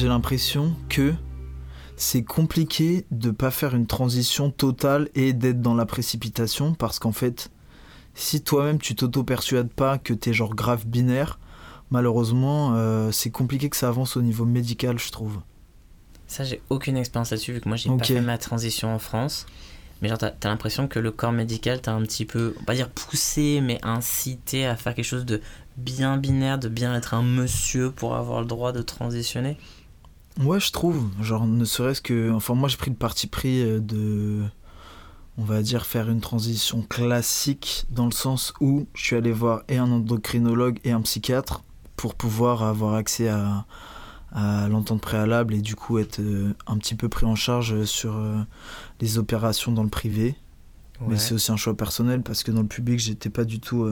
l'impression 0.09 0.75
que 0.89 1.13
c'est 1.95 2.23
compliqué 2.23 3.05
de 3.11 3.31
pas 3.31 3.51
faire 3.51 3.75
une 3.75 3.87
transition 3.87 4.51
totale 4.51 5.09
et 5.15 5.33
d'être 5.33 5.61
dans 5.61 5.75
la 5.75 5.85
précipitation 5.85 6.73
parce 6.73 6.97
qu'en 6.97 7.11
fait, 7.11 7.51
si 8.13 8.41
toi-même 8.41 8.79
tu 8.79 8.95
t'auto-persuades 8.95 9.71
pas 9.71 9.97
que 9.97 10.13
t'es 10.13 10.33
genre 10.33 10.55
grave 10.55 10.85
binaire, 10.85 11.39
malheureusement, 11.91 12.73
euh, 12.75 13.11
c'est 13.11 13.31
compliqué 13.31 13.69
que 13.69 13.77
ça 13.77 13.89
avance 13.89 14.17
au 14.17 14.21
niveau 14.21 14.45
médical, 14.45 14.97
je 14.99 15.11
trouve. 15.11 15.39
Ça, 16.27 16.43
j'ai 16.43 16.61
aucune 16.69 16.95
expérience 16.95 17.31
là-dessus 17.31 17.53
vu 17.53 17.61
que 17.61 17.67
moi 17.67 17.75
j'ai 17.77 17.89
pas 17.89 18.03
fait 18.03 18.21
ma 18.21 18.37
transition 18.37 18.93
en 18.93 18.99
France. 18.99 19.45
Mais 20.01 20.07
genre, 20.07 20.17
t'as 20.17 20.27
as, 20.29 20.47
l'impression 20.47 20.87
que 20.87 20.99
le 20.99 21.11
corps 21.11 21.33
médical 21.33 21.81
t'a 21.81 21.91
un 21.93 22.01
petit 22.03 22.25
peu, 22.25 22.53
on 22.55 22.59
va 22.61 22.65
pas 22.67 22.75
dire 22.75 22.89
poussé, 22.89 23.59
mais 23.61 23.79
incité 23.83 24.65
à 24.65 24.77
faire 24.77 24.95
quelque 24.95 25.03
chose 25.03 25.25
de 25.25 25.41
bien 25.75 26.15
binaire, 26.17 26.57
de 26.57 26.69
bien 26.69 26.95
être 26.95 27.13
un 27.13 27.23
monsieur 27.23 27.91
pour 27.91 28.15
avoir 28.15 28.39
le 28.39 28.47
droit 28.47 28.71
de 28.71 28.81
transitionner 28.81 29.57
Ouais, 30.39 30.59
je 30.59 30.71
trouve. 30.71 31.09
Genre, 31.21 31.45
ne 31.45 31.65
serait-ce 31.65 32.01
que. 32.01 32.31
Enfin, 32.31 32.53
moi, 32.55 32.69
j'ai 32.69 32.77
pris 32.77 32.91
le 32.91 32.95
parti 32.95 33.27
pris 33.27 33.61
euh, 33.61 33.79
de. 33.79 34.43
On 35.37 35.43
va 35.43 35.61
dire 35.61 35.85
faire 35.85 36.09
une 36.09 36.19
transition 36.19 36.81
classique 36.81 37.85
dans 37.89 38.05
le 38.05 38.11
sens 38.11 38.53
où 38.59 38.87
je 38.93 39.05
suis 39.05 39.15
allé 39.15 39.31
voir 39.31 39.63
et 39.69 39.77
un 39.77 39.89
endocrinologue 39.89 40.79
et 40.83 40.91
un 40.91 41.01
psychiatre 41.01 41.63
pour 41.95 42.15
pouvoir 42.15 42.61
avoir 42.61 42.95
accès 42.95 43.29
à, 43.29 43.65
à 44.33 44.67
l'entente 44.67 44.99
préalable 44.99 45.53
et 45.53 45.61
du 45.61 45.77
coup 45.77 45.97
être 45.97 46.19
euh, 46.19 46.53
un 46.67 46.77
petit 46.77 46.93
peu 46.93 47.07
pris 47.07 47.25
en 47.25 47.35
charge 47.35 47.85
sur 47.85 48.17
euh, 48.17 48.41
les 48.99 49.17
opérations 49.17 49.71
dans 49.71 49.83
le 49.83 49.89
privé. 49.89 50.35
Mais 51.07 51.17
c'est 51.17 51.33
aussi 51.33 51.53
un 51.53 51.55
choix 51.55 51.77
personnel 51.77 52.21
parce 52.21 52.43
que 52.43 52.51
dans 52.51 52.61
le 52.61 52.67
public, 52.67 52.99
j'étais 52.99 53.29
pas 53.29 53.45
du 53.45 53.61
tout 53.61 53.87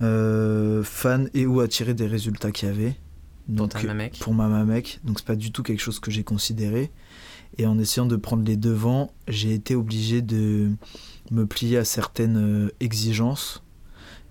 fan 0.00 1.30
et 1.32 1.46
ou 1.46 1.60
attiré 1.60 1.94
des 1.94 2.06
résultats 2.06 2.52
qu'il 2.52 2.68
y 2.68 2.70
avait. 2.70 2.96
Pour 3.56 3.68
Donc, 3.68 3.82
mamec. 3.84 4.18
pour 4.20 4.34
ma 4.34 4.48
mamec. 4.48 5.00
Donc 5.04 5.18
c'est 5.18 5.26
pas 5.26 5.36
du 5.36 5.50
tout 5.52 5.62
quelque 5.62 5.80
chose 5.80 6.00
que 6.00 6.10
j'ai 6.10 6.22
considéré. 6.24 6.90
Et 7.58 7.66
en 7.66 7.78
essayant 7.78 8.06
de 8.06 8.16
prendre 8.16 8.44
les 8.44 8.56
devants, 8.56 9.10
j'ai 9.28 9.52
été 9.54 9.74
obligé 9.74 10.22
de 10.22 10.70
me 11.30 11.46
plier 11.46 11.78
à 11.78 11.84
certaines 11.84 12.36
euh, 12.36 12.70
exigences. 12.80 13.62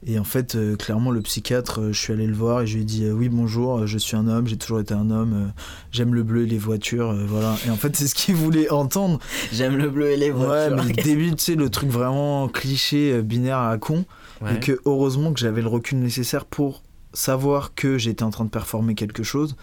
Et 0.06 0.18
en 0.18 0.24
fait, 0.24 0.56
euh, 0.56 0.78
clairement, 0.78 1.12
le 1.12 1.20
psychiatre, 1.20 1.82
euh, 1.82 1.92
je 1.92 2.00
suis 2.00 2.14
allé 2.14 2.26
le 2.26 2.34
voir 2.34 2.62
et 2.62 2.68
je 2.68 2.76
lui 2.76 2.84
ai 2.84 2.86
dit 2.86 3.04
euh, 3.04 3.12
Oui, 3.12 3.28
bonjour, 3.28 3.86
je 3.86 3.98
suis 3.98 4.16
un 4.16 4.30
homme, 4.30 4.48
j'ai 4.48 4.56
toujours 4.56 4.80
été 4.80 4.94
un 4.94 5.12
homme, 5.12 5.52
j'aime 5.92 6.16
le 6.16 6.24
bleu 6.24 6.44
et 6.44 6.46
les 6.46 6.58
voitures, 6.58 7.14
voilà. 7.28 7.58
Et 7.68 7.70
en 7.70 7.76
fait, 7.76 7.94
c'est 7.98 8.08
ce 8.08 8.16
qu'il 8.16 8.36
voulait 8.36 8.70
entendre. 8.72 9.20
J'aime 9.52 9.76
le 9.76 9.90
bleu 9.90 10.12
et 10.12 10.16
les 10.16 10.32
Ouais, 10.32 10.70
voitures. 10.70 10.78
mais 10.78 10.94
le 10.94 10.94
début, 11.04 11.32
tu 11.36 11.44
sais, 11.44 11.56
le 11.56 11.70
truc 11.70 11.90
vraiment 11.90 12.48
cliché, 12.48 13.22
binaire 13.22 13.58
à 13.60 13.78
con. 13.78 14.06
Ouais. 14.42 14.56
Et 14.56 14.60
que 14.62 14.80
heureusement 14.86 15.34
que 15.34 15.40
j'avais 15.42 15.62
le 15.62 15.68
recul 15.68 16.00
nécessaire 16.00 16.46
pour 16.46 16.82
savoir 17.13 17.74
que 17.74 17.98
j'étais 17.98 18.24
en 18.24 18.30
train 18.30 18.46
de 18.46 18.50
performer 18.50 18.96
quelque 18.96 19.24
chose. 19.24 19.56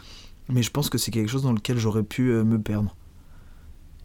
Mais 0.49 0.63
je 0.63 0.71
pense 0.71 0.91
que 0.91 0.99
c'est 0.99 1.11
quelque 1.11 1.29
chose 1.29 1.43
dans 1.43 1.53
lequel 1.53 1.79
j'aurais 1.79 2.03
pu 2.03 2.31
euh, 2.31 2.45
me 2.45 2.61
perdre. 2.61 2.95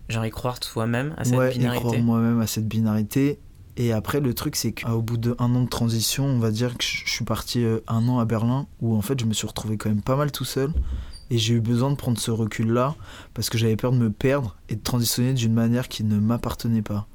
Genre 0.09 0.25
y 0.25 0.31
croire 0.31 0.59
toi-même 0.59 1.13
à 1.17 1.23
cette 1.23 1.35
ouais, 1.35 1.55
y 1.55 1.59
binarité. 1.59 1.85
croire 1.85 2.01
moi-même 2.01 2.39
à 2.41 2.47
cette 2.47 2.67
binarité. 2.67 3.39
Et 3.77 3.93
après, 3.93 4.19
le 4.19 4.33
truc, 4.33 4.55
c'est 4.55 4.73
qu'au 4.73 5.01
bout 5.01 5.17
d'un 5.17 5.35
an 5.39 5.63
de 5.63 5.69
transition, 5.69 6.25
on 6.25 6.39
va 6.39 6.51
dire 6.51 6.77
que 6.77 6.83
je 6.83 7.01
je 7.05 7.11
suis 7.11 7.25
parti 7.25 7.63
euh, 7.63 7.79
un 7.87 8.07
an 8.07 8.19
à 8.19 8.25
Berlin, 8.25 8.67
où 8.81 8.95
en 8.95 9.01
fait, 9.01 9.19
je 9.19 9.25
me 9.25 9.33
suis 9.33 9.47
retrouvé 9.47 9.77
quand 9.77 9.89
même 9.89 10.01
pas 10.01 10.15
mal 10.15 10.31
tout 10.31 10.45
seul. 10.45 10.73
Et 11.29 11.37
j'ai 11.37 11.53
eu 11.53 11.61
besoin 11.61 11.89
de 11.89 11.95
prendre 11.95 12.19
ce 12.19 12.31
recul-là, 12.31 12.95
parce 13.33 13.49
que 13.49 13.57
j'avais 13.57 13.77
peur 13.77 13.93
de 13.93 13.97
me 13.97 14.11
perdre 14.11 14.57
et 14.67 14.75
de 14.75 14.81
transitionner 14.81 15.33
d'une 15.33 15.53
manière 15.53 15.87
qui 15.87 16.03
ne 16.03 16.19
m'appartenait 16.19 16.81
pas. 16.81 17.07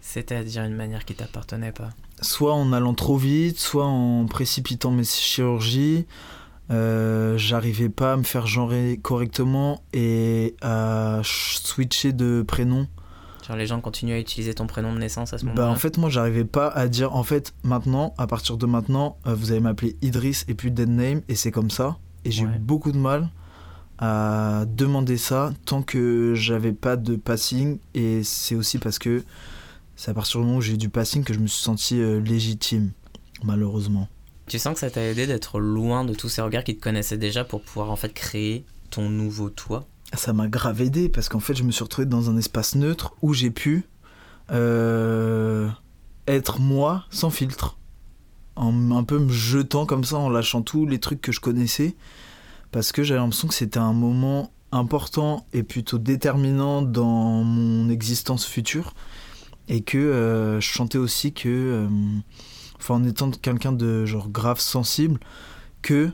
C'est-à-dire 0.00 0.64
une 0.64 0.76
manière 0.76 1.06
qui 1.06 1.14
t'appartenait 1.14 1.72
pas. 1.72 1.90
Soit 2.20 2.54
en 2.54 2.72
allant 2.72 2.94
trop 2.94 3.16
vite, 3.16 3.58
soit 3.58 3.86
en 3.86 4.26
précipitant 4.26 4.90
mes 4.90 5.04
chirurgies. 5.04 6.06
Euh, 6.70 7.36
J'arrivais 7.36 7.88
pas 7.90 8.14
à 8.14 8.16
me 8.16 8.22
faire 8.22 8.46
genrer 8.46 8.98
correctement 9.02 9.82
et 9.92 10.54
à 10.62 11.16
ch- 11.22 11.60
switcher 11.62 12.12
de 12.12 12.42
prénom. 12.46 12.86
Genre 13.46 13.56
les 13.56 13.66
gens 13.66 13.80
continuent 13.82 14.14
à 14.14 14.18
utiliser 14.18 14.54
ton 14.54 14.66
prénom 14.66 14.94
de 14.94 14.98
naissance 14.98 15.34
à 15.34 15.38
ce 15.38 15.44
moment-là. 15.44 15.66
Bah 15.66 15.70
en 15.70 15.74
fait 15.76 15.98
moi 15.98 16.08
j'arrivais 16.08 16.46
pas 16.46 16.68
à 16.68 16.88
dire 16.88 17.14
en 17.14 17.22
fait 17.22 17.52
maintenant 17.62 18.14
à 18.16 18.26
partir 18.26 18.56
de 18.56 18.64
maintenant 18.64 19.18
euh, 19.26 19.34
vous 19.34 19.50
allez 19.50 19.60
m'appeler 19.60 19.96
Idriss 20.00 20.46
et 20.48 20.54
puis 20.54 20.70
dead 20.70 20.88
name 20.88 21.20
et 21.28 21.34
c'est 21.34 21.50
comme 21.50 21.70
ça 21.70 21.98
et 22.24 22.30
j'ai 22.30 22.46
Ouais. 22.46 22.52
eu 22.54 22.58
beaucoup 22.58 22.90
de 22.90 22.96
mal 22.96 23.28
à 23.98 24.64
demander 24.66 25.18
ça 25.18 25.52
tant 25.66 25.82
que 25.82 26.32
j'avais 26.34 26.72
pas 26.72 26.96
de 26.96 27.16
passing 27.16 27.78
et 27.94 28.22
c'est 28.24 28.54
aussi 28.54 28.78
parce 28.78 28.98
que 28.98 29.22
c'est 29.96 30.10
à 30.10 30.14
partir 30.14 30.40
du 30.40 30.46
moment 30.46 30.58
où 30.58 30.62
j'ai 30.62 30.74
eu 30.74 30.78
du 30.78 30.88
passing 30.88 31.24
que 31.24 31.34
je 31.34 31.38
me 31.38 31.46
suis 31.46 31.62
senti 31.62 32.00
euh, 32.00 32.20
légitime 32.20 32.92
malheureusement. 33.42 34.08
Tu 34.46 34.58
sens 34.58 34.74
que 34.74 34.80
ça 34.80 34.90
t'a 34.90 35.02
aidé 35.02 35.26
d'être 35.26 35.58
loin 35.58 36.04
de 36.04 36.14
tous 36.14 36.28
ces 36.28 36.42
regards 36.42 36.64
qui 36.64 36.76
te 36.76 36.82
connaissaient 36.82 37.18
déjà 37.18 37.44
pour 37.44 37.62
pouvoir 37.62 37.90
en 37.90 37.96
fait 37.96 38.12
créer 38.12 38.64
ton 38.90 39.08
nouveau 39.08 39.48
toi? 39.48 39.86
Ça 40.12 40.32
m'a 40.32 40.48
grave 40.48 40.82
aidé 40.82 41.08
parce 41.08 41.28
qu'en 41.28 41.40
fait, 41.40 41.54
je 41.54 41.62
me 41.62 41.70
suis 41.70 41.82
retrouvé 41.82 42.06
dans 42.06 42.30
un 42.30 42.36
espace 42.36 42.74
neutre 42.74 43.14
où 43.22 43.32
j'ai 43.32 43.50
pu 43.50 43.84
euh, 44.52 45.68
être 46.26 46.60
moi 46.60 47.04
sans 47.10 47.30
filtre. 47.30 47.78
En 48.56 48.92
un 48.92 49.02
peu 49.02 49.18
me 49.18 49.32
jetant 49.32 49.86
comme 49.86 50.04
ça, 50.04 50.16
en 50.16 50.28
lâchant 50.28 50.62
tous 50.62 50.86
les 50.86 51.00
trucs 51.00 51.20
que 51.20 51.32
je 51.32 51.40
connaissais. 51.40 51.96
Parce 52.70 52.92
que 52.92 53.02
j'avais 53.02 53.20
l'impression 53.20 53.48
que 53.48 53.54
c'était 53.54 53.78
un 53.78 53.92
moment 53.92 54.52
important 54.70 55.46
et 55.52 55.62
plutôt 55.62 55.98
déterminant 55.98 56.82
dans 56.82 57.42
mon 57.42 57.88
existence 57.88 58.44
future. 58.44 58.94
Et 59.68 59.82
que 59.82 59.98
euh, 59.98 60.60
je 60.60 60.68
chantais 60.68 60.98
aussi 60.98 61.32
que, 61.32 61.48
euh, 61.48 61.88
en 62.88 63.04
étant 63.04 63.30
quelqu'un 63.30 63.72
de 63.72 64.04
genre 64.04 64.28
grave 64.28 64.60
sensible, 64.60 65.18
que 65.82 66.10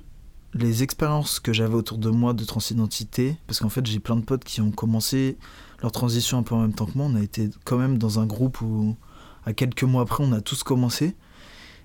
les 0.54 0.82
expériences 0.82 1.40
que 1.40 1.52
j'avais 1.52 1.74
autour 1.74 1.98
de 1.98 2.10
moi 2.10 2.32
de 2.32 2.44
transidentité, 2.44 3.36
parce 3.46 3.60
qu'en 3.60 3.68
fait 3.68 3.86
j'ai 3.86 4.00
plein 4.00 4.16
de 4.16 4.24
potes 4.24 4.44
qui 4.44 4.60
ont 4.60 4.70
commencé 4.70 5.36
leur 5.82 5.92
transition 5.92 6.38
un 6.38 6.42
peu 6.42 6.54
en 6.54 6.60
même 6.60 6.74
temps 6.74 6.86
que 6.86 6.96
moi, 6.96 7.06
on 7.08 7.14
a 7.14 7.22
été 7.22 7.50
quand 7.64 7.78
même 7.78 7.98
dans 7.98 8.18
un 8.18 8.26
groupe 8.26 8.60
où 8.60 8.96
à 9.44 9.52
quelques 9.52 9.84
mois 9.84 10.02
après 10.02 10.24
on 10.24 10.32
a 10.32 10.40
tous 10.40 10.62
commencé, 10.62 11.16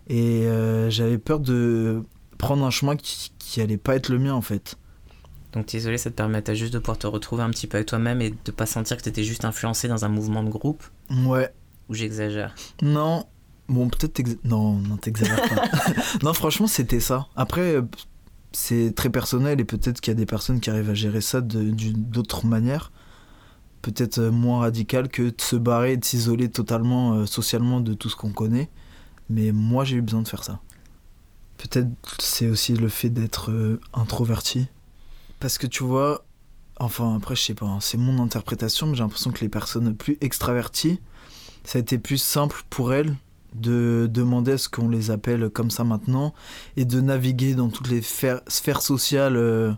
et 0.07 0.45
euh, 0.47 0.89
j'avais 0.89 1.17
peur 1.17 1.39
de 1.39 2.03
prendre 2.37 2.65
un 2.65 2.69
chemin 2.71 2.95
qui, 2.95 3.31
qui 3.39 3.61
allait 3.61 3.77
pas 3.77 3.95
être 3.95 4.09
le 4.09 4.19
mien 4.19 4.33
en 4.33 4.41
fait. 4.41 4.77
Donc 5.55 5.65
t'isoler, 5.67 5.97
ça 5.97 6.09
te 6.11 6.15
permettait 6.15 6.55
juste 6.55 6.73
de 6.73 6.79
pouvoir 6.79 6.97
te 6.99 7.07
retrouver 7.07 7.41
un 7.43 7.49
petit 7.49 7.65
peu 7.65 7.77
avec 7.77 7.87
toi-même 7.87 8.21
et 8.21 8.31
de 8.43 8.51
pas 8.51 8.65
sentir 8.65 8.97
que 8.97 9.01
t'étais 9.01 9.23
juste 9.23 9.45
influencé 9.45 9.87
dans 9.87 10.05
un 10.05 10.09
mouvement 10.09 10.43
de 10.43 10.49
groupe. 10.49 10.83
Ouais, 11.25 11.51
Ou 11.89 11.93
j'exagère. 11.95 12.53
non, 12.81 13.25
bon 13.69 13.87
peut-être 13.89 14.21
non, 14.43 14.73
non 14.73 14.97
t'exagères 14.97 15.41
pas. 15.49 15.63
non 16.23 16.33
franchement 16.33 16.67
c'était 16.67 16.99
ça. 16.99 17.27
Après 17.35 17.77
c'est 18.51 18.93
très 18.95 19.09
personnel 19.09 19.59
et 19.59 19.65
peut-être 19.65 20.01
qu'il 20.01 20.11
y 20.11 20.15
a 20.15 20.19
des 20.19 20.25
personnes 20.25 20.59
qui 20.59 20.69
arrivent 20.69 20.89
à 20.89 20.93
gérer 20.93 21.21
ça 21.21 21.41
de- 21.41 21.71
d'une 21.71 22.03
d'autre 22.03 22.45
manière. 22.45 22.91
Peut-être 23.81 24.17
euh, 24.19 24.31
moins 24.31 24.59
radical 24.59 25.09
que 25.09 25.23
de 25.23 25.35
se 25.41 25.55
barrer 25.55 25.93
et 25.93 25.97
de 25.97 26.03
s'isoler 26.05 26.49
totalement 26.49 27.13
euh, 27.13 27.25
socialement 27.25 27.79
de 27.81 27.93
tout 27.93 28.09
ce 28.09 28.15
qu'on 28.15 28.31
connaît. 28.31 28.69
Mais 29.29 29.51
moi 29.51 29.83
j'ai 29.85 29.95
eu 29.97 30.01
besoin 30.01 30.21
de 30.21 30.27
faire 30.27 30.43
ça. 30.43 30.59
Peut-être 31.57 31.87
c'est 32.19 32.47
aussi 32.49 32.73
le 32.73 32.89
fait 32.89 33.09
d'être 33.09 33.51
euh, 33.51 33.79
introverti. 33.93 34.67
Parce 35.39 35.57
que 35.57 35.67
tu 35.67 35.83
vois, 35.83 36.25
enfin 36.79 37.15
après 37.15 37.35
je 37.35 37.41
sais 37.41 37.53
pas, 37.53 37.65
hein, 37.65 37.79
c'est 37.81 37.97
mon 37.97 38.21
interprétation, 38.21 38.87
mais 38.87 38.95
j'ai 38.95 39.03
l'impression 39.03 39.31
que 39.31 39.41
les 39.41 39.49
personnes 39.49 39.95
plus 39.95 40.17
extraverties, 40.21 40.99
ça 41.63 41.77
a 41.77 41.81
été 41.81 41.97
plus 41.97 42.17
simple 42.17 42.63
pour 42.69 42.93
elles 42.93 43.15
de 43.55 44.09
demander 44.11 44.53
à 44.53 44.57
ce 44.57 44.69
qu'on 44.69 44.89
les 44.89 45.11
appelle 45.11 45.49
comme 45.49 45.71
ça 45.71 45.83
maintenant 45.83 46.33
et 46.75 46.85
de 46.85 46.99
naviguer 47.01 47.55
dans 47.55 47.69
toutes 47.69 47.89
les 47.89 48.01
sphères 48.01 48.81
sociales 48.81 49.37
euh, 49.37 49.71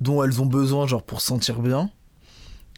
dont 0.00 0.24
elles 0.24 0.40
ont 0.40 0.46
besoin 0.46 0.86
genre 0.86 1.02
pour 1.02 1.20
se 1.20 1.28
sentir 1.28 1.60
bien 1.60 1.90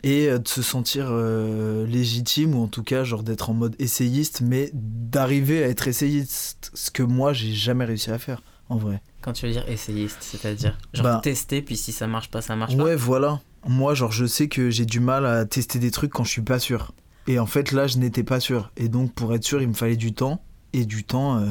et 0.03 0.29
euh, 0.29 0.39
de 0.39 0.49
se 0.49 0.63
sentir 0.63 1.07
euh, 1.11 1.87
légitime 1.87 2.57
ou 2.57 2.63
en 2.63 2.67
tout 2.67 2.83
cas 2.83 3.05
genre 3.05 3.23
d'être 3.23 3.49
en 3.49 3.55
mode 3.55 3.77
essayiste 3.79 4.41
mais 4.41 4.71
d'arriver 4.75 5.63
à 5.63 5.69
être 5.69 5.87
essayiste 5.87 6.73
ce 6.75 6.91
que 6.91 7.05
moi 7.05 7.33
j'ai 7.33 7.53
jamais 7.53 7.85
réussi 7.85 8.11
à 8.11 8.19
faire 8.19 8.43
en 8.69 8.77
vrai. 8.77 9.01
Quand 9.23 9.33
tu 9.33 9.47
veux 9.47 9.53
dire 9.53 9.69
essayiste, 9.69 10.19
c'est-à-dire 10.21 10.77
genre 10.93 11.05
Bah. 11.05 11.21
tester, 11.23 11.63
puis 11.63 11.77
si 11.77 11.93
ça 11.93 12.07
marche 12.07 12.31
pas, 12.31 12.43
ça 12.43 12.57
marche 12.57 12.75
ouais 12.75 12.97
voilà. 12.97 13.41
Moi 13.67 13.95
genre 13.95 14.13
je 14.13 14.27
sais 14.27 14.49
que 14.49 14.71
j'ai 14.71 14.85
du 14.87 15.01
mal 15.01 15.27
à 15.27 15.45
tester 15.47 15.79
des 15.79 15.91
trucs 15.91 16.13
quand 16.13 16.25
je 16.25 16.31
suis 16.31 16.43
pas 16.43 16.59
sûr. 16.59 16.93
Et 17.27 17.39
en 17.39 17.47
fait 17.47 17.73
là 17.73 17.87
je 17.87 17.99
n'étais 17.99 18.23
pas 18.25 18.39
sûr. 18.41 18.71
Et 18.77 18.89
donc 18.89 19.13
pour 19.15 19.35
être 19.35 19.45
sûr 19.45 19.61
il 19.63 19.69
me 19.69 19.75
fallait 19.75 19.97
du 19.97 20.13
temps. 20.15 20.43
Et 20.73 20.85
du 20.85 21.05
temps 21.05 21.39
euh, 21.41 21.47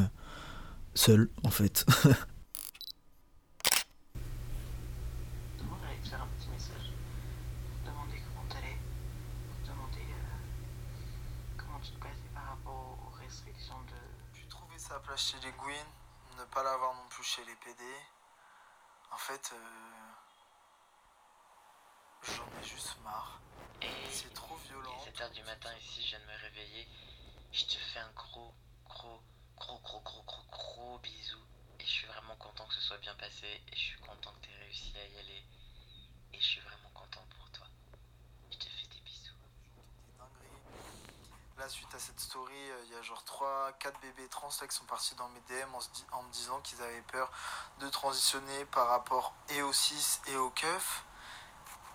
seul 0.94 1.30
en 1.44 1.50
fait 1.50 1.86
Demande 5.58 5.80
à 5.84 6.04
te 6.04 6.08
faire 6.10 6.22
un 6.22 6.28
petit 6.38 6.50
message. 6.50 6.92
Demander 7.86 8.22
comment 8.28 8.46
t'allais. 8.50 8.78
Demander 9.66 10.06
euh, 10.14 10.38
comment 11.58 11.80
tu 11.82 11.92
te 11.92 12.00
passais 12.00 12.30
par 12.34 12.46
rapport 12.56 12.98
aux 13.02 13.14
restrictions 13.24 13.80
de. 13.90 13.98
Puis 14.34 14.46
trouver 14.48 14.78
sa 14.78 15.00
place 15.00 15.32
chez 15.32 15.38
les 15.44 15.52
Gwyn, 15.58 15.88
ne 16.40 16.46
pas 16.54 16.64
l'avoir 16.64 16.94
non 16.94 17.08
plus 17.10 17.25
chez 17.36 17.44
les 17.44 17.56
PD. 17.56 17.84
En 19.12 19.18
fait, 19.18 19.52
euh, 19.54 20.12
j'en 22.24 22.48
ai 22.60 22.64
juste 22.64 22.98
marre. 23.04 23.42
Et 23.82 23.88
C'est 24.10 24.34
trop 24.34 24.56
violent. 24.56 24.96
Est 25.06 25.10
7h 25.10 25.32
du 25.34 25.44
matin 25.44 25.70
ici, 25.78 26.02
je 26.02 26.10
viens 26.10 26.20
de 26.20 26.26
me 26.26 26.38
réveiller. 26.38 26.88
Je 27.52 27.66
te 27.66 27.78
fais 27.78 28.00
un 28.00 28.12
gros, 28.12 28.54
gros, 28.88 29.22
gros, 29.58 29.80
gros, 29.80 30.00
gros, 30.00 30.24
gros, 30.24 30.44
gros 30.50 31.00
bisou. 31.00 31.44
Et 31.80 31.86
je 31.86 31.92
suis 31.92 32.08
vraiment 32.08 32.38
content 32.38 32.66
que 32.68 32.74
ce 32.74 32.82
soit 32.82 33.00
bien 33.00 33.16
passé. 33.16 33.48
Et 33.68 33.76
je 33.76 33.82
suis 33.82 34.00
content 34.00 34.32
que 34.36 34.46
tu 34.46 34.52
aies 34.52 34.64
réussi 34.64 34.94
à 34.98 35.06
y 35.06 35.18
aller. 35.20 35.44
Et 36.32 36.40
je 36.40 36.46
suis 36.46 36.62
vraiment 36.62 36.92
content 36.94 37.26
pour 37.36 37.50
toi. 37.52 37.68
Je 38.50 38.58
te 38.58 38.66
fais 38.66 38.88
des 38.88 39.02
bisous. 39.02 39.36
Là, 41.66 41.70
suite 41.72 41.96
à 41.96 41.98
cette 41.98 42.20
story, 42.20 42.54
euh, 42.54 42.84
il 42.86 42.94
y 42.94 42.96
a 42.96 43.02
genre 43.02 43.24
3-4 43.26 43.94
bébés 44.00 44.28
trans 44.30 44.50
là, 44.62 44.68
qui 44.68 44.76
sont 44.76 44.84
partis 44.86 45.16
dans 45.16 45.28
mes 45.30 45.40
DM 45.50 45.74
en, 45.74 45.82
se 45.82 45.88
di- 45.96 46.06
en 46.12 46.22
me 46.22 46.32
disant 46.32 46.60
qu'ils 46.64 46.80
avaient 46.80 47.04
peur 47.12 47.32
de 47.82 47.88
transitionner 47.90 48.66
par 48.72 48.88
rapport 48.88 49.34
et 49.50 49.64
au 49.64 49.74
cis 49.74 50.20
et 50.32 50.36
au 50.38 50.52
keuf. 50.52 51.04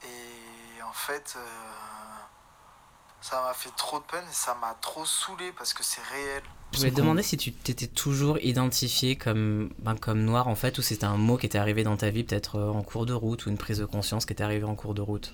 Et 0.03 0.83
en 0.83 0.93
fait, 0.93 1.35
euh, 1.37 1.47
ça 3.21 3.43
m'a 3.43 3.55
fait 3.55 3.71
trop 3.77 4.01
de 4.01 4.05
peine 4.07 4.25
et 4.29 4.35
ça 4.35 4.57
m'a 4.57 4.75
trop 4.81 5.05
saoulé 5.05 5.53
parce 5.53 5.73
que 5.73 5.85
c'est 5.85 6.03
réel. 6.03 6.43
Je 6.73 6.79
voulais 6.79 6.91
te 6.91 6.97
demander 6.97 7.23
si 7.23 7.37
tu 7.37 7.53
t'étais 7.53 7.87
toujours 7.87 8.41
identifié 8.41 9.15
comme, 9.15 9.73
ben, 9.79 9.97
comme 9.97 10.25
noir 10.25 10.49
en 10.49 10.57
fait, 10.57 10.79
ou 10.79 10.83
c'était 10.83 11.05
un 11.05 11.17
mot 11.17 11.37
qui 11.37 11.47
était 11.47 11.59
arrivé 11.59 11.85
dans 11.85 11.97
ta 11.97 12.11
vie 12.11 12.25
peut-être 12.25 12.57
euh, 12.59 12.73
en 12.73 12.83
cours 12.83 13.07
de 13.07 13.13
route, 13.15 13.47
ou 13.47 13.51
une 13.51 13.59
prise 13.59 13.79
de 13.79 13.85
conscience 13.85 14.27
qui 14.27 14.33
était 14.33 14.43
arrivée 14.43 14.65
en 14.65 14.75
cours 14.75 14.95
de 14.95 15.03
route? 15.03 15.33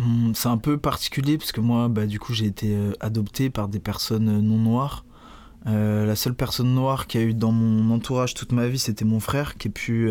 Hum, 0.00 0.32
C'est 0.34 0.48
un 0.48 0.58
peu 0.58 0.78
particulier 0.78 1.38
parce 1.38 1.52
que 1.52 1.60
moi, 1.60 1.88
bah, 1.88 2.06
du 2.06 2.18
coup, 2.20 2.32
j'ai 2.32 2.46
été 2.46 2.74
euh, 2.74 2.92
adopté 3.00 3.50
par 3.50 3.68
des 3.68 3.80
personnes 3.80 4.28
euh, 4.28 4.40
non 4.40 4.58
noires. 4.58 5.04
Euh, 5.66 6.06
la 6.06 6.14
seule 6.16 6.34
personne 6.34 6.72
noire 6.74 7.06
qu'il 7.06 7.20
y 7.20 7.24
a 7.24 7.26
eu 7.26 7.34
dans 7.34 7.52
mon 7.52 7.92
entourage 7.94 8.34
toute 8.34 8.52
ma 8.52 8.68
vie, 8.68 8.78
c'était 8.78 9.04
mon 9.04 9.20
frère, 9.20 9.56
qui 9.56 9.68
est 9.68 9.70
plus 9.70 10.08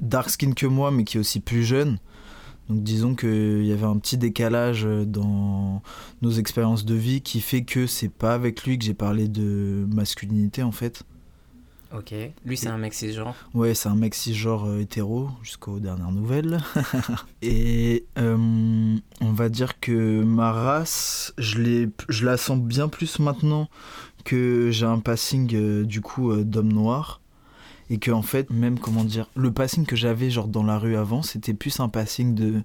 dark 0.00 0.30
skin 0.30 0.52
que 0.52 0.66
moi, 0.66 0.90
mais 0.92 1.04
qui 1.04 1.16
est 1.16 1.20
aussi 1.20 1.40
plus 1.40 1.64
jeune. 1.64 1.98
Donc 2.68 2.82
disons 2.84 3.16
qu'il 3.16 3.64
y 3.64 3.72
avait 3.72 3.86
un 3.86 3.98
petit 3.98 4.16
décalage 4.16 4.84
dans 4.84 5.82
nos 6.22 6.30
expériences 6.30 6.84
de 6.84 6.94
vie 6.94 7.20
qui 7.20 7.40
fait 7.40 7.64
que 7.64 7.88
c'est 7.88 8.08
pas 8.08 8.32
avec 8.32 8.64
lui 8.64 8.78
que 8.78 8.84
j'ai 8.84 8.94
parlé 8.94 9.26
de 9.28 9.86
masculinité 9.92 10.62
en 10.62 10.72
fait. 10.72 11.02
Ok. 11.92 12.14
Lui, 12.44 12.56
c'est 12.56 12.68
un 12.68 12.78
mec 12.78 12.94
cisgenre. 12.94 13.34
Ouais, 13.52 13.74
c'est 13.74 13.88
un 13.88 13.96
mec 13.96 14.14
cisgenre 14.14 14.64
euh, 14.68 14.80
hétéro, 14.80 15.28
jusqu'aux 15.42 15.80
dernières 15.80 16.12
nouvelles. 16.12 16.60
et 17.42 18.04
euh, 18.18 18.96
on 19.20 19.32
va 19.32 19.48
dire 19.48 19.80
que 19.80 20.22
ma 20.22 20.52
race, 20.52 21.32
je, 21.36 21.58
l'ai- 21.58 21.88
je 22.08 22.24
la 22.24 22.36
sens 22.36 22.58
bien 22.60 22.88
plus 22.88 23.18
maintenant 23.18 23.68
que 24.24 24.70
j'ai 24.70 24.86
un 24.86 25.00
passing 25.00 25.52
euh, 25.54 25.84
du 25.84 26.00
coup 26.00 26.30
euh, 26.30 26.44
d'homme 26.44 26.72
noir. 26.72 27.20
Et 27.92 27.98
que 27.98 28.12
en 28.12 28.22
fait, 28.22 28.50
même 28.50 28.78
comment 28.78 29.02
dire, 29.02 29.26
le 29.34 29.50
passing 29.52 29.84
que 29.84 29.96
j'avais 29.96 30.30
genre 30.30 30.46
dans 30.46 30.62
la 30.62 30.78
rue 30.78 30.94
avant, 30.96 31.22
c'était 31.22 31.54
plus 31.54 31.80
un 31.80 31.88
passing 31.88 32.36
de 32.36 32.62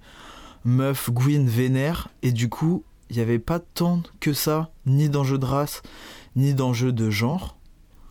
meuf, 0.65 1.09
Gwyn, 1.11 1.47
vénère. 1.47 2.09
Et 2.21 2.31
du 2.31 2.47
coup, 2.47 2.83
il 3.09 3.15
n'y 3.15 3.23
avait 3.23 3.39
pas 3.39 3.57
tant 3.59 4.03
que 4.19 4.33
ça, 4.33 4.69
ni 4.85 5.09
d'enjeu 5.09 5.39
de 5.39 5.45
race, 5.45 5.81
ni 6.35 6.53
d'enjeu 6.53 6.91
de 6.91 7.09
genre. 7.09 7.57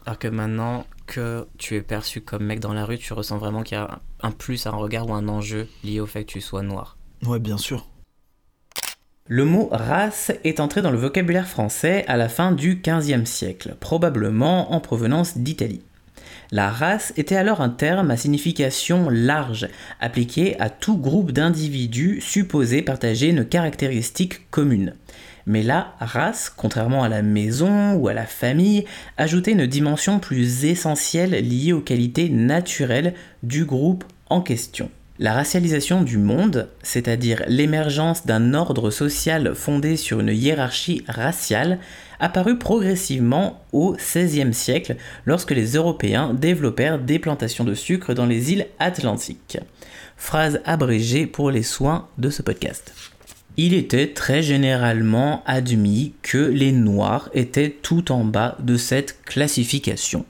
Alors 0.06 0.18
que 0.18 0.26
maintenant 0.26 0.84
que 1.06 1.46
tu 1.58 1.76
es 1.76 1.82
perçu 1.82 2.20
comme 2.20 2.44
mec 2.44 2.60
dans 2.60 2.72
la 2.72 2.84
rue, 2.84 2.98
tu 2.98 3.12
ressens 3.12 3.38
vraiment 3.38 3.62
qu'il 3.62 3.76
y 3.76 3.80
a 3.80 4.00
un 4.22 4.30
plus, 4.30 4.66
un 4.66 4.70
regard 4.70 5.08
ou 5.08 5.14
un 5.14 5.28
enjeu 5.28 5.68
lié 5.82 6.00
au 6.00 6.06
fait 6.06 6.24
que 6.24 6.32
tu 6.32 6.40
sois 6.40 6.62
noir. 6.62 6.96
Ouais, 7.26 7.38
bien 7.38 7.58
sûr. 7.58 7.86
Le 9.26 9.46
mot 9.46 9.68
race 9.72 10.32
est 10.44 10.60
entré 10.60 10.82
dans 10.82 10.90
le 10.90 10.98
vocabulaire 10.98 11.48
français 11.48 12.04
à 12.08 12.18
la 12.18 12.28
fin 12.28 12.52
du 12.52 12.82
XVe 12.82 13.24
siècle, 13.24 13.74
probablement 13.80 14.72
en 14.74 14.80
provenance 14.80 15.38
d'Italie. 15.38 15.82
La 16.54 16.70
race 16.70 17.12
était 17.16 17.34
alors 17.34 17.60
un 17.60 17.68
terme 17.68 18.12
à 18.12 18.16
signification 18.16 19.10
large, 19.10 19.66
appliqué 19.98 20.54
à 20.60 20.70
tout 20.70 20.96
groupe 20.96 21.32
d'individus 21.32 22.20
supposés 22.20 22.80
partager 22.80 23.30
une 23.30 23.44
caractéristique 23.44 24.48
commune. 24.52 24.94
Mais 25.46 25.64
la 25.64 25.96
race, 25.98 26.52
contrairement 26.56 27.02
à 27.02 27.08
la 27.08 27.22
maison 27.22 27.94
ou 27.94 28.06
à 28.06 28.14
la 28.14 28.24
famille, 28.24 28.84
ajoutait 29.16 29.50
une 29.50 29.66
dimension 29.66 30.20
plus 30.20 30.64
essentielle 30.64 31.32
liée 31.32 31.72
aux 31.72 31.80
qualités 31.80 32.28
naturelles 32.28 33.14
du 33.42 33.64
groupe 33.64 34.04
en 34.30 34.40
question. 34.40 34.90
La 35.24 35.32
racialisation 35.32 36.02
du 36.02 36.18
monde, 36.18 36.68
c'est-à-dire 36.82 37.44
l'émergence 37.48 38.26
d'un 38.26 38.52
ordre 38.52 38.90
social 38.90 39.54
fondé 39.54 39.96
sur 39.96 40.20
une 40.20 40.28
hiérarchie 40.28 41.02
raciale, 41.08 41.78
apparut 42.20 42.58
progressivement 42.58 43.64
au 43.72 43.96
XVIe 43.96 44.52
siècle 44.52 44.96
lorsque 45.24 45.52
les 45.52 45.76
Européens 45.76 46.34
développèrent 46.34 46.98
des 46.98 47.18
plantations 47.18 47.64
de 47.64 47.72
sucre 47.72 48.12
dans 48.12 48.26
les 48.26 48.52
îles 48.52 48.66
Atlantiques. 48.78 49.56
Phrase 50.18 50.60
abrégée 50.66 51.26
pour 51.26 51.50
les 51.50 51.62
soins 51.62 52.06
de 52.18 52.28
ce 52.28 52.42
podcast. 52.42 52.92
Il 53.56 53.72
était 53.72 54.12
très 54.12 54.42
généralement 54.42 55.42
admis 55.46 56.12
que 56.20 56.36
les 56.36 56.72
Noirs 56.72 57.30
étaient 57.32 57.70
tout 57.70 58.12
en 58.12 58.24
bas 58.24 58.58
de 58.60 58.76
cette 58.76 59.22
classification. 59.24 60.26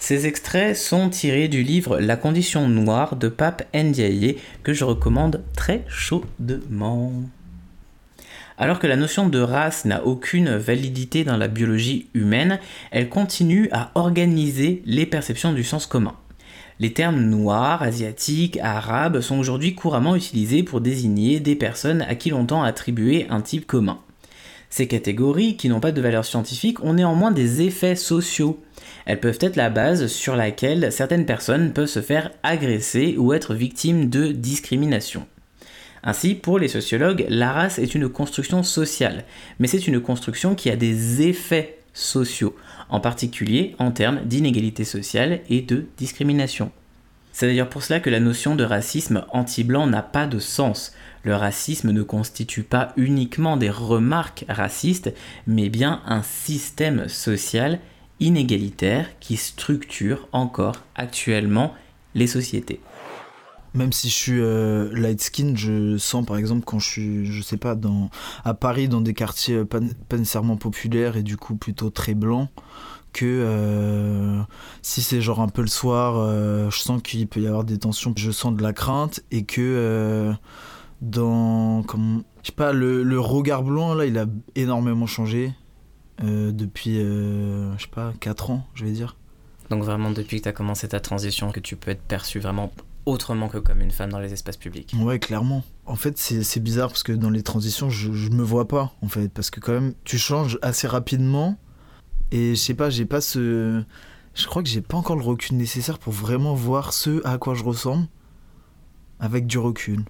Ces 0.00 0.26
extraits 0.26 0.74
sont 0.76 1.10
tirés 1.10 1.46
du 1.46 1.62
livre 1.62 2.00
La 2.00 2.16
condition 2.16 2.66
noire 2.68 3.16
de 3.16 3.28
Pape 3.28 3.68
Ndiaye 3.74 4.38
que 4.62 4.72
je 4.72 4.82
recommande 4.82 5.44
très 5.54 5.84
chaudement. 5.88 7.12
Alors 8.56 8.78
que 8.78 8.86
la 8.86 8.96
notion 8.96 9.28
de 9.28 9.38
race 9.38 9.84
n'a 9.84 10.04
aucune 10.06 10.56
validité 10.56 11.22
dans 11.22 11.36
la 11.36 11.48
biologie 11.48 12.08
humaine, 12.14 12.60
elle 12.90 13.10
continue 13.10 13.68
à 13.72 13.90
organiser 13.94 14.82
les 14.86 15.04
perceptions 15.04 15.52
du 15.52 15.64
sens 15.64 15.86
commun. 15.86 16.14
Les 16.78 16.94
termes 16.94 17.20
noirs, 17.20 17.82
asiatiques, 17.82 18.58
arabes 18.62 19.20
sont 19.20 19.38
aujourd'hui 19.38 19.74
couramment 19.74 20.16
utilisés 20.16 20.62
pour 20.62 20.80
désigner 20.80 21.40
des 21.40 21.56
personnes 21.56 22.02
à 22.08 22.14
qui 22.14 22.30
l'on 22.30 22.46
tend 22.46 22.62
à 22.62 22.68
attribuer 22.68 23.26
un 23.28 23.42
type 23.42 23.66
commun. 23.66 23.98
Ces 24.70 24.86
catégories, 24.86 25.56
qui 25.56 25.68
n'ont 25.68 25.80
pas 25.80 25.90
de 25.90 26.00
valeur 26.00 26.24
scientifique, 26.24 26.82
ont 26.84 26.94
néanmoins 26.94 27.32
des 27.32 27.60
effets 27.62 27.96
sociaux. 27.96 28.62
Elles 29.06 29.20
peuvent 29.20 29.38
être 29.40 29.56
la 29.56 29.70
base 29.70 30.06
sur 30.06 30.36
laquelle 30.36 30.92
certaines 30.92 31.26
personnes 31.26 31.72
peuvent 31.72 31.86
se 31.86 32.02
faire 32.02 32.30
agresser 32.42 33.16
ou 33.18 33.32
être 33.32 33.54
victimes 33.54 34.08
de 34.08 34.32
discrimination. 34.32 35.26
Ainsi, 36.02 36.34
pour 36.34 36.58
les 36.58 36.68
sociologues, 36.68 37.26
la 37.28 37.52
race 37.52 37.78
est 37.78 37.94
une 37.94 38.08
construction 38.08 38.62
sociale, 38.62 39.24
mais 39.58 39.66
c'est 39.66 39.86
une 39.86 40.00
construction 40.00 40.54
qui 40.54 40.70
a 40.70 40.76
des 40.76 41.22
effets 41.28 41.78
sociaux, 41.92 42.56
en 42.88 43.00
particulier 43.00 43.74
en 43.78 43.90
termes 43.90 44.20
d'inégalité 44.24 44.84
sociale 44.84 45.40
et 45.50 45.60
de 45.60 45.86
discrimination. 45.98 46.70
C'est 47.32 47.46
d'ailleurs 47.46 47.68
pour 47.68 47.82
cela 47.82 48.00
que 48.00 48.10
la 48.10 48.20
notion 48.20 48.56
de 48.56 48.64
racisme 48.64 49.24
anti-blanc 49.30 49.86
n'a 49.86 50.02
pas 50.02 50.26
de 50.26 50.38
sens. 50.38 50.92
Le 51.22 51.36
racisme 51.36 51.92
ne 51.92 52.02
constitue 52.02 52.62
pas 52.62 52.92
uniquement 52.96 53.56
des 53.56 53.70
remarques 53.70 54.44
racistes, 54.48 55.12
mais 55.46 55.68
bien 55.68 56.02
un 56.06 56.22
système 56.22 57.08
social 57.08 57.78
inégalitaire 58.20 59.18
qui 59.18 59.36
structure 59.36 60.28
encore 60.32 60.76
actuellement 60.94 61.74
les 62.14 62.26
sociétés. 62.26 62.80
Même 63.72 63.92
si 63.92 64.08
je 64.08 64.14
suis 64.14 64.40
euh, 64.40 64.90
light 64.92 65.20
skin, 65.20 65.52
je 65.54 65.96
sens 65.96 66.26
par 66.26 66.36
exemple 66.36 66.64
quand 66.64 66.80
je 66.80 66.88
suis, 66.88 67.26
je 67.26 67.40
sais 67.40 67.56
pas, 67.56 67.76
à 68.44 68.54
Paris, 68.54 68.88
dans 68.88 69.00
des 69.00 69.14
quartiers 69.14 69.56
euh, 69.56 69.64
pas, 69.64 69.78
nécessairement 70.10 70.56
populaires 70.56 71.16
et 71.16 71.22
du 71.22 71.36
coup 71.36 71.54
plutôt 71.54 71.88
très 71.88 72.14
blancs, 72.14 72.48
que 73.12 73.24
euh, 73.24 74.40
si 74.82 75.02
c'est 75.02 75.20
genre 75.20 75.40
un 75.40 75.48
peu 75.48 75.62
le 75.62 75.68
soir, 75.68 76.14
je 76.70 76.78
sens 76.78 77.00
qu'il 77.00 77.26
peut 77.28 77.40
y 77.40 77.46
avoir 77.46 77.64
des 77.64 77.78
tensions, 77.78 78.12
je 78.16 78.30
sens 78.32 78.54
de 78.56 78.62
la 78.62 78.72
crainte 78.72 79.20
et 79.30 79.44
que 79.44 80.32
dans, 81.00 81.84
comme, 81.84 82.24
je 82.42 82.48
sais 82.48 82.54
pas, 82.54 82.72
le, 82.72 83.20
regard 83.20 83.62
blanc 83.62 83.94
là, 83.94 84.04
il 84.04 84.18
a 84.18 84.26
énormément 84.56 85.06
changé 85.06 85.52
depuis, 86.20 86.98
euh, 86.98 87.76
je 87.76 87.82
sais 87.82 87.88
pas, 87.88 88.12
4 88.20 88.50
ans, 88.50 88.66
je 88.74 88.84
vais 88.84 88.92
dire. 88.92 89.16
Donc 89.70 89.84
vraiment 89.84 90.10
depuis 90.10 90.38
que 90.38 90.42
tu 90.44 90.48
as 90.48 90.52
commencé 90.52 90.88
ta 90.88 91.00
transition, 91.00 91.52
que 91.52 91.60
tu 91.60 91.76
peux 91.76 91.90
être 91.90 92.02
perçu 92.02 92.40
vraiment 92.40 92.72
autrement 93.06 93.48
que 93.48 93.58
comme 93.58 93.80
une 93.80 93.90
femme 93.90 94.10
dans 94.10 94.18
les 94.18 94.32
espaces 94.32 94.56
publics. 94.56 94.94
Ouais, 95.00 95.18
clairement. 95.18 95.62
En 95.86 95.96
fait, 95.96 96.18
c'est 96.18 96.42
c'est 96.42 96.60
bizarre 96.60 96.88
parce 96.88 97.02
que 97.02 97.12
dans 97.12 97.30
les 97.30 97.42
transitions, 97.42 97.90
je, 97.90 98.12
je 98.12 98.30
me 98.30 98.42
vois 98.42 98.68
pas, 98.68 98.92
en 99.02 99.08
fait. 99.08 99.28
Parce 99.28 99.50
que 99.50 99.60
quand 99.60 99.72
même, 99.72 99.94
tu 100.04 100.18
changes 100.18 100.58
assez 100.62 100.86
rapidement. 100.86 101.56
Et 102.32 102.54
je 102.54 102.60
sais 102.60 102.74
pas, 102.74 102.90
j'ai 102.90 103.06
pas 103.06 103.20
ce. 103.20 103.82
Je 104.34 104.46
crois 104.46 104.62
que 104.62 104.68
j'ai 104.68 104.80
pas 104.80 104.96
encore 104.96 105.16
le 105.16 105.22
recul 105.22 105.56
nécessaire 105.56 105.98
pour 105.98 106.12
vraiment 106.12 106.54
voir 106.54 106.92
ce 106.92 107.26
à 107.26 107.38
quoi 107.38 107.54
je 107.54 107.64
ressemble. 107.64 108.06
Avec 109.18 109.46
du 109.46 109.58
recul. 109.58 110.04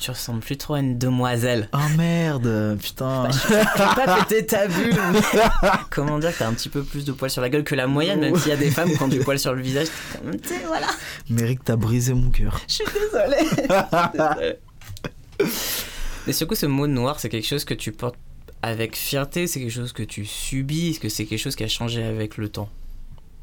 Tu 0.00 0.10
ressembles 0.10 0.40
plus 0.40 0.56
trop 0.58 0.74
à 0.74 0.80
une 0.80 0.98
demoiselle. 0.98 1.68
Ah 1.72 1.88
merde, 1.96 2.76
putain. 2.82 3.28
T'as 3.48 3.94
pas 3.94 4.16
pété 4.28 4.44
ta 4.44 4.66
bulle 4.66 4.94
Comment 5.90 6.18
dire 6.18 6.32
t'as 6.38 6.46
un 6.48 6.52
petit 6.52 6.68
peu 6.68 6.82
plus 6.82 7.04
de 7.06 7.12
poils 7.12 7.30
sur 7.30 7.40
la 7.40 7.48
gueule 7.48 7.64
que 7.64 7.74
la 7.74 7.86
moyenne, 7.86 8.20
même 8.20 8.36
s'il 8.36 8.48
y 8.50 8.52
a 8.52 8.56
des 8.56 8.70
femmes 8.70 8.90
qui 8.92 9.02
ont 9.02 9.08
du 9.08 9.20
poil 9.20 9.38
sur 9.38 9.54
le 9.54 9.62
visage. 9.62 9.86
Tu 10.42 10.48
sais, 10.48 10.60
voilà, 10.66 10.88
Méric, 11.30 11.64
t'as 11.64 11.76
brisé 11.76 12.12
mon 12.12 12.30
cœur. 12.30 12.60
je 12.68 12.74
suis 12.74 12.84
désolée. 12.94 14.58
Mais 16.26 16.32
surtout, 16.32 16.54
ce 16.54 16.66
mot 16.66 16.86
noir, 16.86 17.20
c'est 17.20 17.28
quelque 17.28 17.46
chose 17.46 17.64
que 17.64 17.74
tu 17.74 17.92
portes 17.92 18.16
avec 18.62 18.96
fierté, 18.96 19.46
c'est 19.46 19.60
quelque 19.60 19.70
chose 19.72 19.92
que 19.92 20.02
tu 20.02 20.24
subis, 20.24 20.90
est-ce 20.90 21.00
que 21.00 21.08
c'est 21.10 21.26
quelque 21.26 21.38
chose 21.40 21.54
qui 21.56 21.64
a 21.64 21.68
changé 21.68 22.02
avec 22.02 22.38
le 22.38 22.48
temps? 22.48 22.68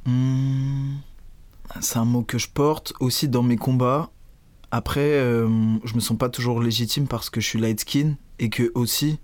Hmm, 0.06 0.96
C'est 1.80 1.98
un 2.00 2.06
mot 2.06 2.24
que 2.24 2.38
je 2.40 2.48
porte 2.48 2.94
aussi 3.00 3.28
dans 3.28 3.44
mes 3.44 3.58
combats. 3.58 4.10
Après, 4.72 5.02
euh, 5.02 5.48
je 5.84 5.96
me 5.96 6.00
sens 6.00 6.18
pas 6.18 6.30
toujours 6.30 6.62
légitime 6.62 7.06
parce 7.06 7.30
que 7.30 7.42
je 7.42 7.48
suis 7.48 7.60
light 7.60 7.82
skin 7.82 8.16
et 8.40 8.50
que 8.50 8.72
aussi, 8.74 9.20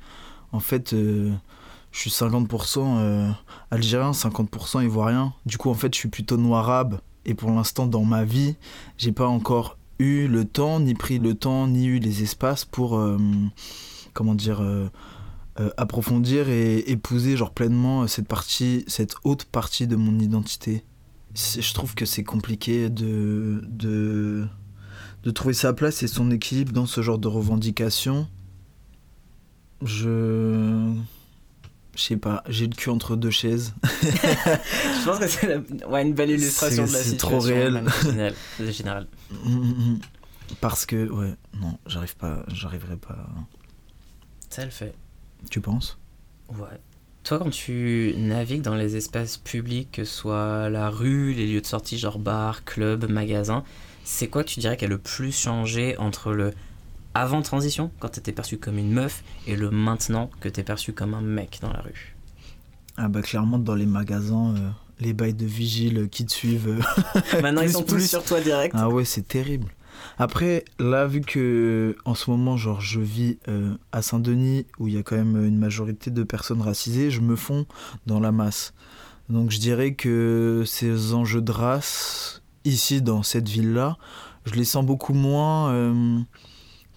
en 0.52 0.60
fait, 0.60 0.92
euh, 0.92 1.34
je 1.92 2.00
suis 2.02 2.10
50% 2.10 2.98
euh, 3.00 3.32
algérien, 3.72 4.12
50% 4.12 4.84
ivoirien. 4.84 5.34
Du 5.46 5.58
coup, 5.58 5.70
en 5.70 5.74
fait, 5.74 5.94
je 5.94 6.00
suis 6.00 6.10
plutôt 6.10 6.36
noir-arabe. 6.36 7.00
Et 7.26 7.34
pour 7.34 7.50
l'instant, 7.52 7.88
dans 7.88 8.04
ma 8.04 8.26
vie, 8.26 8.56
j'ai 8.98 9.14
pas 9.14 9.28
encore 9.28 9.78
eu 10.00 10.28
le 10.28 10.44
temps, 10.46 10.82
ni 10.82 10.94
pris 10.94 11.18
le 11.18 11.34
temps, 11.34 11.68
ni 11.68 11.86
eu 11.86 12.00
les 12.00 12.24
espaces 12.24 12.66
pour, 12.66 12.98
euh, 12.98 13.18
comment 14.14 14.36
dire, 14.36 14.62
approfondir 15.76 16.50
et 16.50 16.80
épouser 16.92 17.36
genre 17.36 17.52
pleinement 17.52 18.06
cette 18.06 18.28
partie, 18.28 18.84
cette 18.88 19.16
haute 19.24 19.46
partie 19.46 19.88
de 19.88 19.96
mon 19.96 20.20
identité. 20.20 20.84
Je 21.34 21.74
trouve 21.74 21.96
que 21.96 22.06
c'est 22.06 22.24
compliqué 22.24 22.90
de, 22.90 23.62
de, 23.68 24.48
de 25.28 25.32
trouver 25.32 25.54
sa 25.54 25.74
place 25.74 26.04
et 26.04 26.08
son 26.08 26.32
équilibre 26.32 26.72
dans 26.72 26.86
ce 26.86 27.02
genre 27.02 27.20
de 27.20 27.28
revendications. 27.28 28.30
Je. 29.84 30.94
Je 31.96 32.02
sais 32.04 32.18
pas, 32.18 32.44
j'ai 32.48 32.68
le 32.68 32.76
cul 32.76 32.90
entre 32.92 33.16
deux 33.16 33.32
chaises. 33.32 33.74
Je 33.84 35.06
pense 35.06 35.18
que 35.20 35.28
c'est 35.28 35.48
la- 35.48 35.88
ouais, 35.90 36.04
une 36.04 36.14
belle 36.14 36.30
illustration 36.30 36.86
C'est- 36.86 36.92
de 36.94 36.98
la 36.98 37.04
c'est 37.04 37.10
situation. 37.10 37.40
trop 37.40 37.48
réel. 37.48 38.34
de 38.60 38.66
général. 38.72 39.08
Parce 40.62 40.86
que, 40.86 41.10
ouais, 41.10 41.34
non, 41.60 41.78
j'arrive 41.88 42.16
pas, 42.16 42.44
j'arriverai 42.50 42.98
pas. 42.98 43.28
Ça 44.50 44.64
le 44.64 44.70
fait. 44.72 44.94
Tu 45.50 45.60
penses? 45.60 45.98
Ouais. 46.50 46.80
Toi, 47.24 47.40
quand 47.40 47.50
tu 47.50 48.14
navigues 48.16 48.62
dans 48.62 48.76
les 48.76 48.96
espaces 48.96 49.38
publics, 49.38 49.90
que 49.92 50.04
ce 50.04 50.14
soit 50.14 50.70
la 50.70 50.90
rue, 50.92 51.34
les 51.34 51.48
lieux 51.52 51.62
de 51.62 51.66
sortie, 51.66 51.98
genre 51.98 52.20
bar, 52.20 52.64
club, 52.64 53.10
magasin, 53.10 53.64
c'est 54.08 54.30
quoi 54.30 54.44
que 54.44 54.50
tu 54.50 54.62
dirais 54.62 54.78
qui 54.78 54.86
a 54.86 54.88
le 54.88 54.98
plus 54.98 55.38
changé 55.38 55.98
entre 55.98 56.32
le 56.32 56.54
avant 57.14 57.42
transition, 57.42 57.92
quand 58.00 58.10
t'étais 58.10 58.32
perçu 58.32 58.58
comme 58.58 58.78
une 58.78 58.92
meuf, 58.92 59.24
et 59.48 59.56
le 59.56 59.70
maintenant 59.70 60.30
que 60.40 60.48
t'es 60.48 60.64
perçu 60.64 60.94
comme 60.94 61.14
un 61.14 61.22
mec 61.22 61.60
dans 61.62 61.72
la 61.74 61.82
rue? 61.82 62.16
Ah 62.96 63.10
bah 63.10 63.22
clairement 63.22 63.60
dans 63.60 63.76
les 63.76 63.86
magasins, 63.86 64.56
euh, 64.56 64.70
Les 65.00 65.14
bails 65.14 65.34
de 65.34 65.46
vigile 65.46 66.08
qui 66.10 66.26
te 66.26 66.32
suivent. 66.32 66.84
Maintenant, 67.42 67.62
ils 67.62 67.66
Plus, 67.66 67.74
sont 67.74 67.84
tous 67.84 68.00
sur 68.00 68.24
toi 68.24 68.40
direct. 68.40 68.74
Ah 68.78 68.90
ouais, 68.90 69.04
c'est 69.04 69.28
terrible. 69.28 69.74
Après, 70.18 70.64
là, 70.80 71.06
vu 71.06 71.22
que 71.22 71.98
en 72.06 72.16
ce 72.16 72.30
moment, 72.32 72.56
genre, 72.56 72.82
je 72.82 73.00
vis 73.02 73.40
euh, 73.48 73.76
à 73.92 74.02
Saint-Denis, 74.02 74.66
où 74.80 74.88
il 74.88 74.94
y 74.94 74.98
a 74.98 75.04
quand 75.04 75.18
même 75.18 75.44
une 75.46 75.58
majorité 75.58 76.12
de 76.12 76.24
personnes 76.24 76.62
racisées, 76.62 77.12
je 77.12 77.22
me 77.22 77.36
fonds 77.36 77.66
dans 78.06 78.20
la 78.20 78.32
masse. 78.32 78.74
Donc, 79.30 79.52
je 79.52 79.60
dirais 79.60 79.96
que 79.96 80.64
ces 80.66 81.14
enjeux 81.14 81.42
de 81.42 81.52
race, 81.52 82.42
ici, 82.68 83.02
dans 83.02 83.24
cette 83.24 83.50
ville-là, 83.50 83.98
je 84.46 84.54
les 84.54 84.66
sens 84.66 84.86
beaucoup 84.86 85.14
moins 85.14 85.72
euh, 85.72 86.20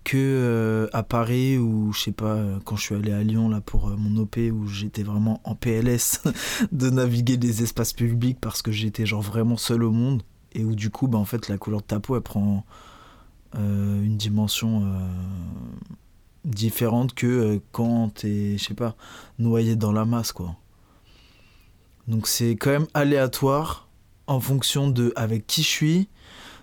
que 0.04 0.16
euh, 0.16 0.88
à 0.92 1.02
Paris, 1.02 1.58
ou 1.58 1.92
je 1.92 2.00
sais 2.00 2.12
pas, 2.12 2.34
euh, 2.34 2.58
quand 2.64 2.76
je 2.76 2.82
suis 2.82 2.94
allé 2.94 3.12
à 3.12 3.22
Lyon, 3.22 3.48
là, 3.48 3.60
pour 3.60 3.88
mon 3.90 4.20
OP, 4.20 4.36
où 4.36 4.66
j'étais 4.66 5.02
vraiment 5.02 5.40
en 5.44 5.54
PLS 5.54 6.22
de 6.72 6.90
naviguer 6.90 7.36
les 7.36 7.62
espaces 7.62 7.92
publics 7.92 8.38
parce 8.40 8.62
que 8.62 8.72
j'étais, 8.72 9.06
genre, 9.06 9.22
vraiment 9.22 9.56
seul 9.56 9.82
au 9.82 9.90
monde 9.90 10.22
et 10.52 10.64
où 10.64 10.74
du 10.74 10.90
coup 10.90 11.06
bah 11.06 11.16
en 11.16 11.24
fait 11.24 11.46
la 11.46 11.58
couleur 11.58 11.80
de 11.80 11.86
ta 11.86 12.00
peau 12.00 12.16
elle 12.16 12.22
prend 12.22 12.64
une 13.54 14.16
dimension 14.16 14.82
différente 16.44 17.14
que 17.14 17.60
quand 17.70 18.14
t'es 18.14 18.58
je 18.58 18.64
sais 18.64 18.74
pas 18.74 18.96
noyé 19.38 19.76
dans 19.76 19.92
la 19.92 20.04
masse 20.04 20.32
quoi. 20.32 20.56
Donc 22.08 22.26
c'est 22.26 22.56
quand 22.56 22.70
même 22.70 22.88
aléatoire 22.94 23.89
en 24.30 24.40
fonction 24.40 24.88
de 24.88 25.12
avec 25.16 25.46
qui 25.46 25.62
je 25.62 25.68
suis 25.68 26.08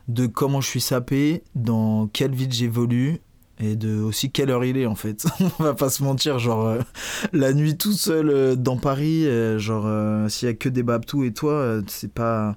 de 0.08 0.26
comment 0.26 0.62
je 0.62 0.68
suis 0.68 0.82
sapé 0.82 1.44
dans 1.54 2.08
quelle 2.08 2.34
ville 2.34 2.52
j'évolue 2.52 3.20
et 3.60 3.76
de 3.76 4.00
aussi 4.00 4.32
quelle 4.32 4.52
heure 4.52 4.64
il 4.64 4.78
est 4.78 4.86
en 4.86 4.96
fait 4.96 5.26
on 5.60 5.64
va 5.64 5.74
pas 5.74 5.90
se 5.90 6.02
mentir 6.02 6.40
genre 6.40 6.66
euh, 6.66 6.80
la 7.34 7.54
nuit 7.54 7.76
tout 7.76 7.92
seul 7.92 8.30
euh, 8.30 8.56
dans 8.56 8.78
Paris 8.78 9.28
euh, 9.28 9.60
genre 9.60 10.30
s'il 10.30 10.48
y 10.48 10.52
a 10.52 10.54
que 10.54 10.70
des 10.70 10.84
babtous 10.84 11.26
et 11.26 11.34
toi 11.34 11.82
c'est 11.88 12.14
pas 12.14 12.56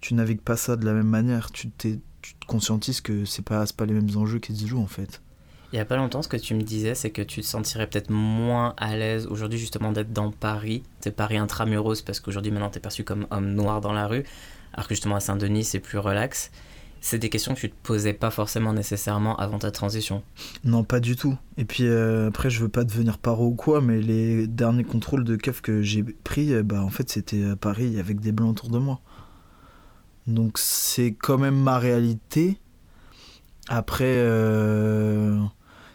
tu 0.00 0.14
navigues 0.14 0.40
pas 0.40 0.56
ça 0.56 0.76
de 0.76 0.84
la 0.84 0.92
même 0.92 1.08
manière. 1.08 1.50
Tu, 1.50 1.70
tu 1.78 2.00
te 2.34 2.46
conscientises 2.46 3.00
que 3.00 3.24
c'est 3.24 3.44
pas, 3.44 3.64
pas 3.76 3.86
les 3.86 3.94
mêmes 3.94 4.16
enjeux 4.16 4.38
qui 4.38 4.54
se 4.56 4.66
jouent 4.66 4.82
en 4.82 4.86
fait. 4.86 5.20
Il 5.72 5.76
y 5.76 5.80
a 5.80 5.84
pas 5.84 5.96
longtemps, 5.96 6.22
ce 6.22 6.28
que 6.28 6.38
tu 6.38 6.54
me 6.54 6.62
disais, 6.62 6.94
c'est 6.94 7.10
que 7.10 7.20
tu 7.20 7.42
te 7.42 7.46
sentirais 7.46 7.86
peut-être 7.86 8.10
moins 8.10 8.74
à 8.78 8.96
l'aise 8.96 9.26
aujourd'hui 9.26 9.58
justement 9.58 9.92
d'être 9.92 10.14
dans 10.14 10.30
Paris. 10.30 10.82
C'est 11.00 11.14
Paris 11.14 11.36
intramuros 11.36 12.00
parce 12.00 12.20
qu'aujourd'hui 12.20 12.50
maintenant 12.50 12.70
t'es 12.70 12.80
perçu 12.80 13.04
comme 13.04 13.26
homme 13.30 13.52
noir 13.52 13.82
dans 13.82 13.92
la 13.92 14.06
rue, 14.06 14.24
alors 14.72 14.88
que 14.88 14.94
justement 14.94 15.16
à 15.16 15.20
Saint-Denis 15.20 15.64
c'est 15.64 15.80
plus 15.80 15.98
relax. 15.98 16.50
C'est 17.00 17.18
des 17.18 17.28
questions 17.28 17.54
que 17.54 17.60
tu 17.60 17.70
te 17.70 17.76
posais 17.82 18.14
pas 18.14 18.30
forcément 18.30 18.72
nécessairement 18.72 19.36
avant 19.36 19.58
ta 19.58 19.70
transition. 19.70 20.22
Non, 20.64 20.82
pas 20.84 21.00
du 21.00 21.16
tout. 21.16 21.36
Et 21.56 21.64
puis 21.64 21.84
euh, 21.86 22.28
après, 22.28 22.50
je 22.50 22.60
veux 22.60 22.68
pas 22.68 22.82
devenir 22.82 23.18
paro 23.18 23.46
ou 23.46 23.54
quoi, 23.54 23.80
mais 23.80 24.00
les 24.00 24.48
derniers 24.48 24.82
contrôles 24.82 25.22
de 25.22 25.36
keuf 25.36 25.60
que 25.60 25.80
j'ai 25.80 26.02
pris, 26.02 26.60
bah 26.64 26.82
en 26.82 26.90
fait, 26.90 27.08
c'était 27.08 27.44
à 27.44 27.56
Paris 27.56 28.00
avec 28.00 28.18
des 28.18 28.32
blancs 28.32 28.50
autour 28.50 28.70
de 28.70 28.78
moi. 28.78 29.00
Donc 30.26 30.58
c'est 30.58 31.12
quand 31.12 31.38
même 31.38 31.56
ma 31.56 31.78
réalité. 31.78 32.58
Après, 33.68 34.14
euh, 34.16 35.38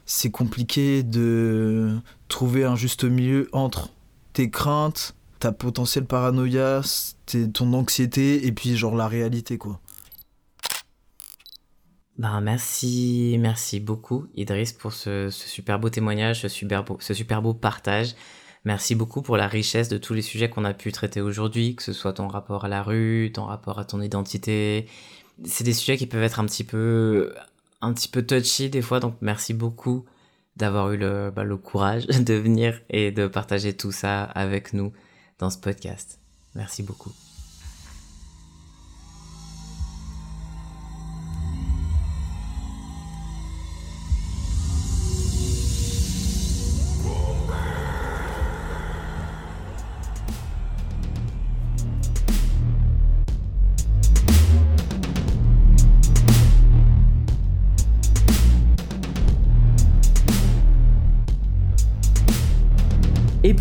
c'est 0.06 0.32
compliqué 0.32 1.04
de 1.04 1.98
trouver 2.28 2.64
un 2.64 2.76
juste 2.76 3.04
milieu 3.04 3.50
entre 3.52 3.90
tes 4.34 4.50
craintes, 4.50 5.16
ta 5.40 5.52
potentielle 5.52 6.06
paranoïa, 6.06 6.82
ton 7.54 7.74
anxiété 7.74 8.46
et 8.46 8.52
puis 8.52 8.76
genre 8.76 8.96
la 8.96 9.08
réalité 9.08 9.58
quoi. 9.58 9.80
Ben 12.18 12.42
merci, 12.42 13.38
merci 13.40 13.80
beaucoup 13.80 14.28
Idriss 14.36 14.74
pour 14.74 14.94
ce, 14.94 15.30
ce 15.30 15.50
super 15.50 15.80
beau 15.80 15.90
témoignage, 15.90 16.42
ce 16.42 16.48
super 16.48 16.86
ce 17.00 17.14
super 17.14 17.42
beau 17.42 17.54
partage. 17.54 18.16
Merci 18.66 18.96
beaucoup 18.96 19.22
pour 19.22 19.36
la 19.36 19.48
richesse 19.48 19.90
de 19.90 19.98
tous 19.98 20.14
les 20.14 20.22
sujets 20.22 20.50
qu'on 20.50 20.64
a 20.64 20.74
pu 20.74 20.92
traiter 20.94 21.20
aujourd'hui, 21.20 21.76
que 21.76 21.84
ce 21.84 21.92
soit 21.92 22.14
ton 22.14 22.28
rapport 22.30 22.64
à 22.64 22.70
la 22.70 22.82
rue, 22.82 23.32
ton 23.34 23.44
rapport 23.44 23.78
à 23.78 23.84
ton 23.84 24.02
identité. 24.02 24.88
C'est 25.44 25.66
des 25.66 25.74
sujets 25.74 25.98
qui 25.98 26.08
peuvent 26.08 26.24
être 26.24 26.40
un 26.40 26.46
petit 26.46 26.64
peu, 26.64 27.34
un 27.84 27.94
petit 27.94 28.08
peu 28.08 28.26
touchy 28.26 28.70
des 28.70 28.82
fois, 28.82 29.00
donc 29.00 29.16
merci 29.22 29.54
beaucoup 29.54 30.06
d'avoir 30.56 30.92
eu 30.92 30.98
le, 30.98 31.32
bah, 31.32 31.44
le 31.44 31.58
courage 31.58 32.08
de 32.08 32.34
venir 32.34 32.82
et 32.90 33.12
de 33.12 33.28
partager 33.28 33.76
tout 33.76 33.92
ça 33.92 34.24
avec 34.24 34.74
nous 34.74 34.94
dans 35.40 35.50
ce 35.50 35.58
podcast. 35.58 36.20
Merci 36.56 36.84
beaucoup. 36.84 37.12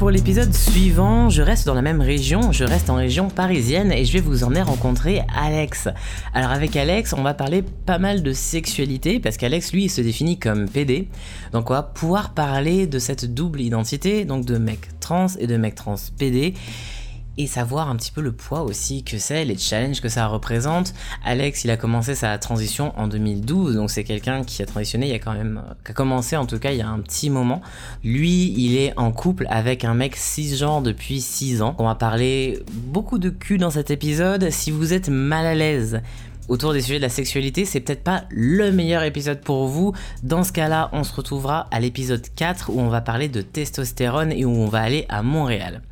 Pour 0.03 0.11
l'épisode 0.11 0.53
suivant, 0.53 1.31
je 1.31 1.43
reste 1.43 1.65
dans 1.65 1.75
la 1.75 1.81
même 1.81 2.01
région, 2.01 2.51
je 2.51 2.65
reste 2.65 2.91
en 2.91 2.97
région 2.97 3.29
parisienne 3.29 3.93
et 3.93 4.05
je 4.05 4.13
vais 4.15 4.21
vous 4.21 4.43
emmener 4.43 4.61
rencontrer 4.61 5.23
Alex. 5.33 5.89
Alors 6.35 6.51
avec 6.51 6.75
Alex, 6.75 7.13
on 7.13 7.23
va 7.23 7.35
parler 7.35 7.63
pas 7.63 8.01
mal 8.01 8.25
de 8.25 8.33
sexualité 8.33 9.21
parce 9.21 9.37
qu'Alex 9.37 9.73
lui 9.73 9.89
se 9.89 10.01
définit 10.01 10.41
comme 10.41 10.69
PD. 10.69 11.07
Donc 11.53 11.71
on 11.71 11.75
va 11.75 11.85
pouvoir 11.85 12.35
parler 12.35 12.89
de 12.89 12.99
cette 12.99 13.33
double 13.33 13.61
identité, 13.61 14.25
donc 14.25 14.45
de 14.45 14.59
mec 14.59 14.89
trans 14.99 15.29
et 15.39 15.47
de 15.47 15.57
mec 15.57 15.77
trans 15.77 15.95
PD 16.19 16.55
et 17.39 17.47
savoir 17.47 17.89
un 17.89 17.97
petit 17.97 18.13
peu 18.13 18.21
le 18.21 18.33
poids 18.33 18.63
aussi 18.63 19.03
que 19.03 19.19
c'est, 19.19 19.45
les 19.45 19.57
challenges 19.57 20.01
que 20.01 20.09
ça 20.09 20.27
représente. 20.27 20.95
Alex, 21.25 21.65
il 21.65 21.71
a 21.71 21.77
commencé 21.77 22.15
sa 22.15 22.37
transition 22.39 22.93
en 22.99 23.09
2012, 23.09 23.77
donc 23.77 23.91
c'est 23.91 24.05
quelqu'un 24.05 24.45
qui 24.45 24.63
a 24.63 24.67
transitionné 24.67 25.07
il 25.07 25.13
y 25.13 25.15
a 25.15 25.19
quand 25.19 25.33
même, 25.33 25.63
qui 25.85 25.93
a 25.93 25.95
commencé 25.95 26.37
en 26.37 26.47
tout 26.47 26.59
cas 26.59 26.73
il 26.73 26.79
y 26.79 26.83
a 26.83 26.89
un 26.89 27.01
petit 27.01 27.31
moment. 27.31 27.63
Lui, 28.05 28.53
il 28.57 28.77
est 28.77 28.93
en 28.99 29.13
couple 29.13 29.47
avec 29.49 29.85
un 29.85 29.95
mec 29.95 30.17
cisgenre 30.17 30.83
depuis 30.83 31.21
6 31.21 31.63
ans. 31.63 31.75
On 31.79 31.85
va 31.85 31.95
parler 31.95 32.63
beaucoup 32.73 33.19
de 33.19 33.31
cul 33.31 33.59
dans 33.59 33.71
cet 33.71 33.91
épisode. 33.91 34.51
Si 34.51 34.71
vous 34.71 34.93
êtes 34.93 35.09
mal 35.09 35.47
à 35.47 35.55
l'aise 35.55 36.01
autour 36.49 36.73
des 36.73 36.83
sujets 36.83 36.99
de 36.99 37.03
la 37.03 37.09
sexualité, 37.09 37.65
c'est 37.65 37.81
peut-être 37.81 38.03
pas 38.03 38.25
le 38.31 38.73
meilleur 38.73 39.03
épisode 39.05 39.41
pour 39.41 39.69
vous. 39.69 39.93
Dans 40.23 40.45
ce 40.45 40.53
cas-là, 40.53 40.91
on 40.93 41.05
se 41.05 41.15
retrouvera 41.15 41.69
à 41.71 41.81
l'épisode 41.81 42.27
4 42.35 42.71
où 42.71 42.81
on 42.81 42.89
va 42.89 43.01
parler 43.01 43.29
de 43.29 43.43
testostérone 43.43 44.33
et 44.33 44.45
où 44.45 44.51
on 44.51 44.67
va 44.67 44.81
aller 44.81 45.07
à 45.09 45.23
Montréal. 45.23 45.83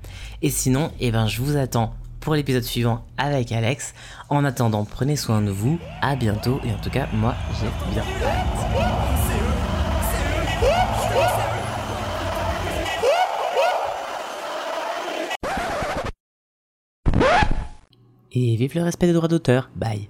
Et 0.42 0.50
sinon, 0.50 0.90
eh 1.00 1.10
ben, 1.10 1.26
je 1.26 1.42
vous 1.42 1.56
attends 1.56 1.94
pour 2.20 2.34
l'épisode 2.34 2.62
suivant 2.62 3.04
avec 3.18 3.52
Alex. 3.52 3.94
En 4.28 4.44
attendant, 4.44 4.84
prenez 4.84 5.16
soin 5.16 5.42
de 5.42 5.50
vous. 5.50 5.78
À 6.00 6.16
bientôt. 6.16 6.60
Et 6.64 6.72
en 6.72 6.78
tout 6.78 6.90
cas, 6.90 7.08
moi, 7.12 7.34
j'ai 7.60 7.92
bien. 7.92 8.04
Et 18.32 18.56
vive 18.56 18.74
le 18.76 18.82
respect 18.82 19.06
des 19.06 19.12
droits 19.12 19.28
d'auteur. 19.28 19.70
Bye. 19.74 20.08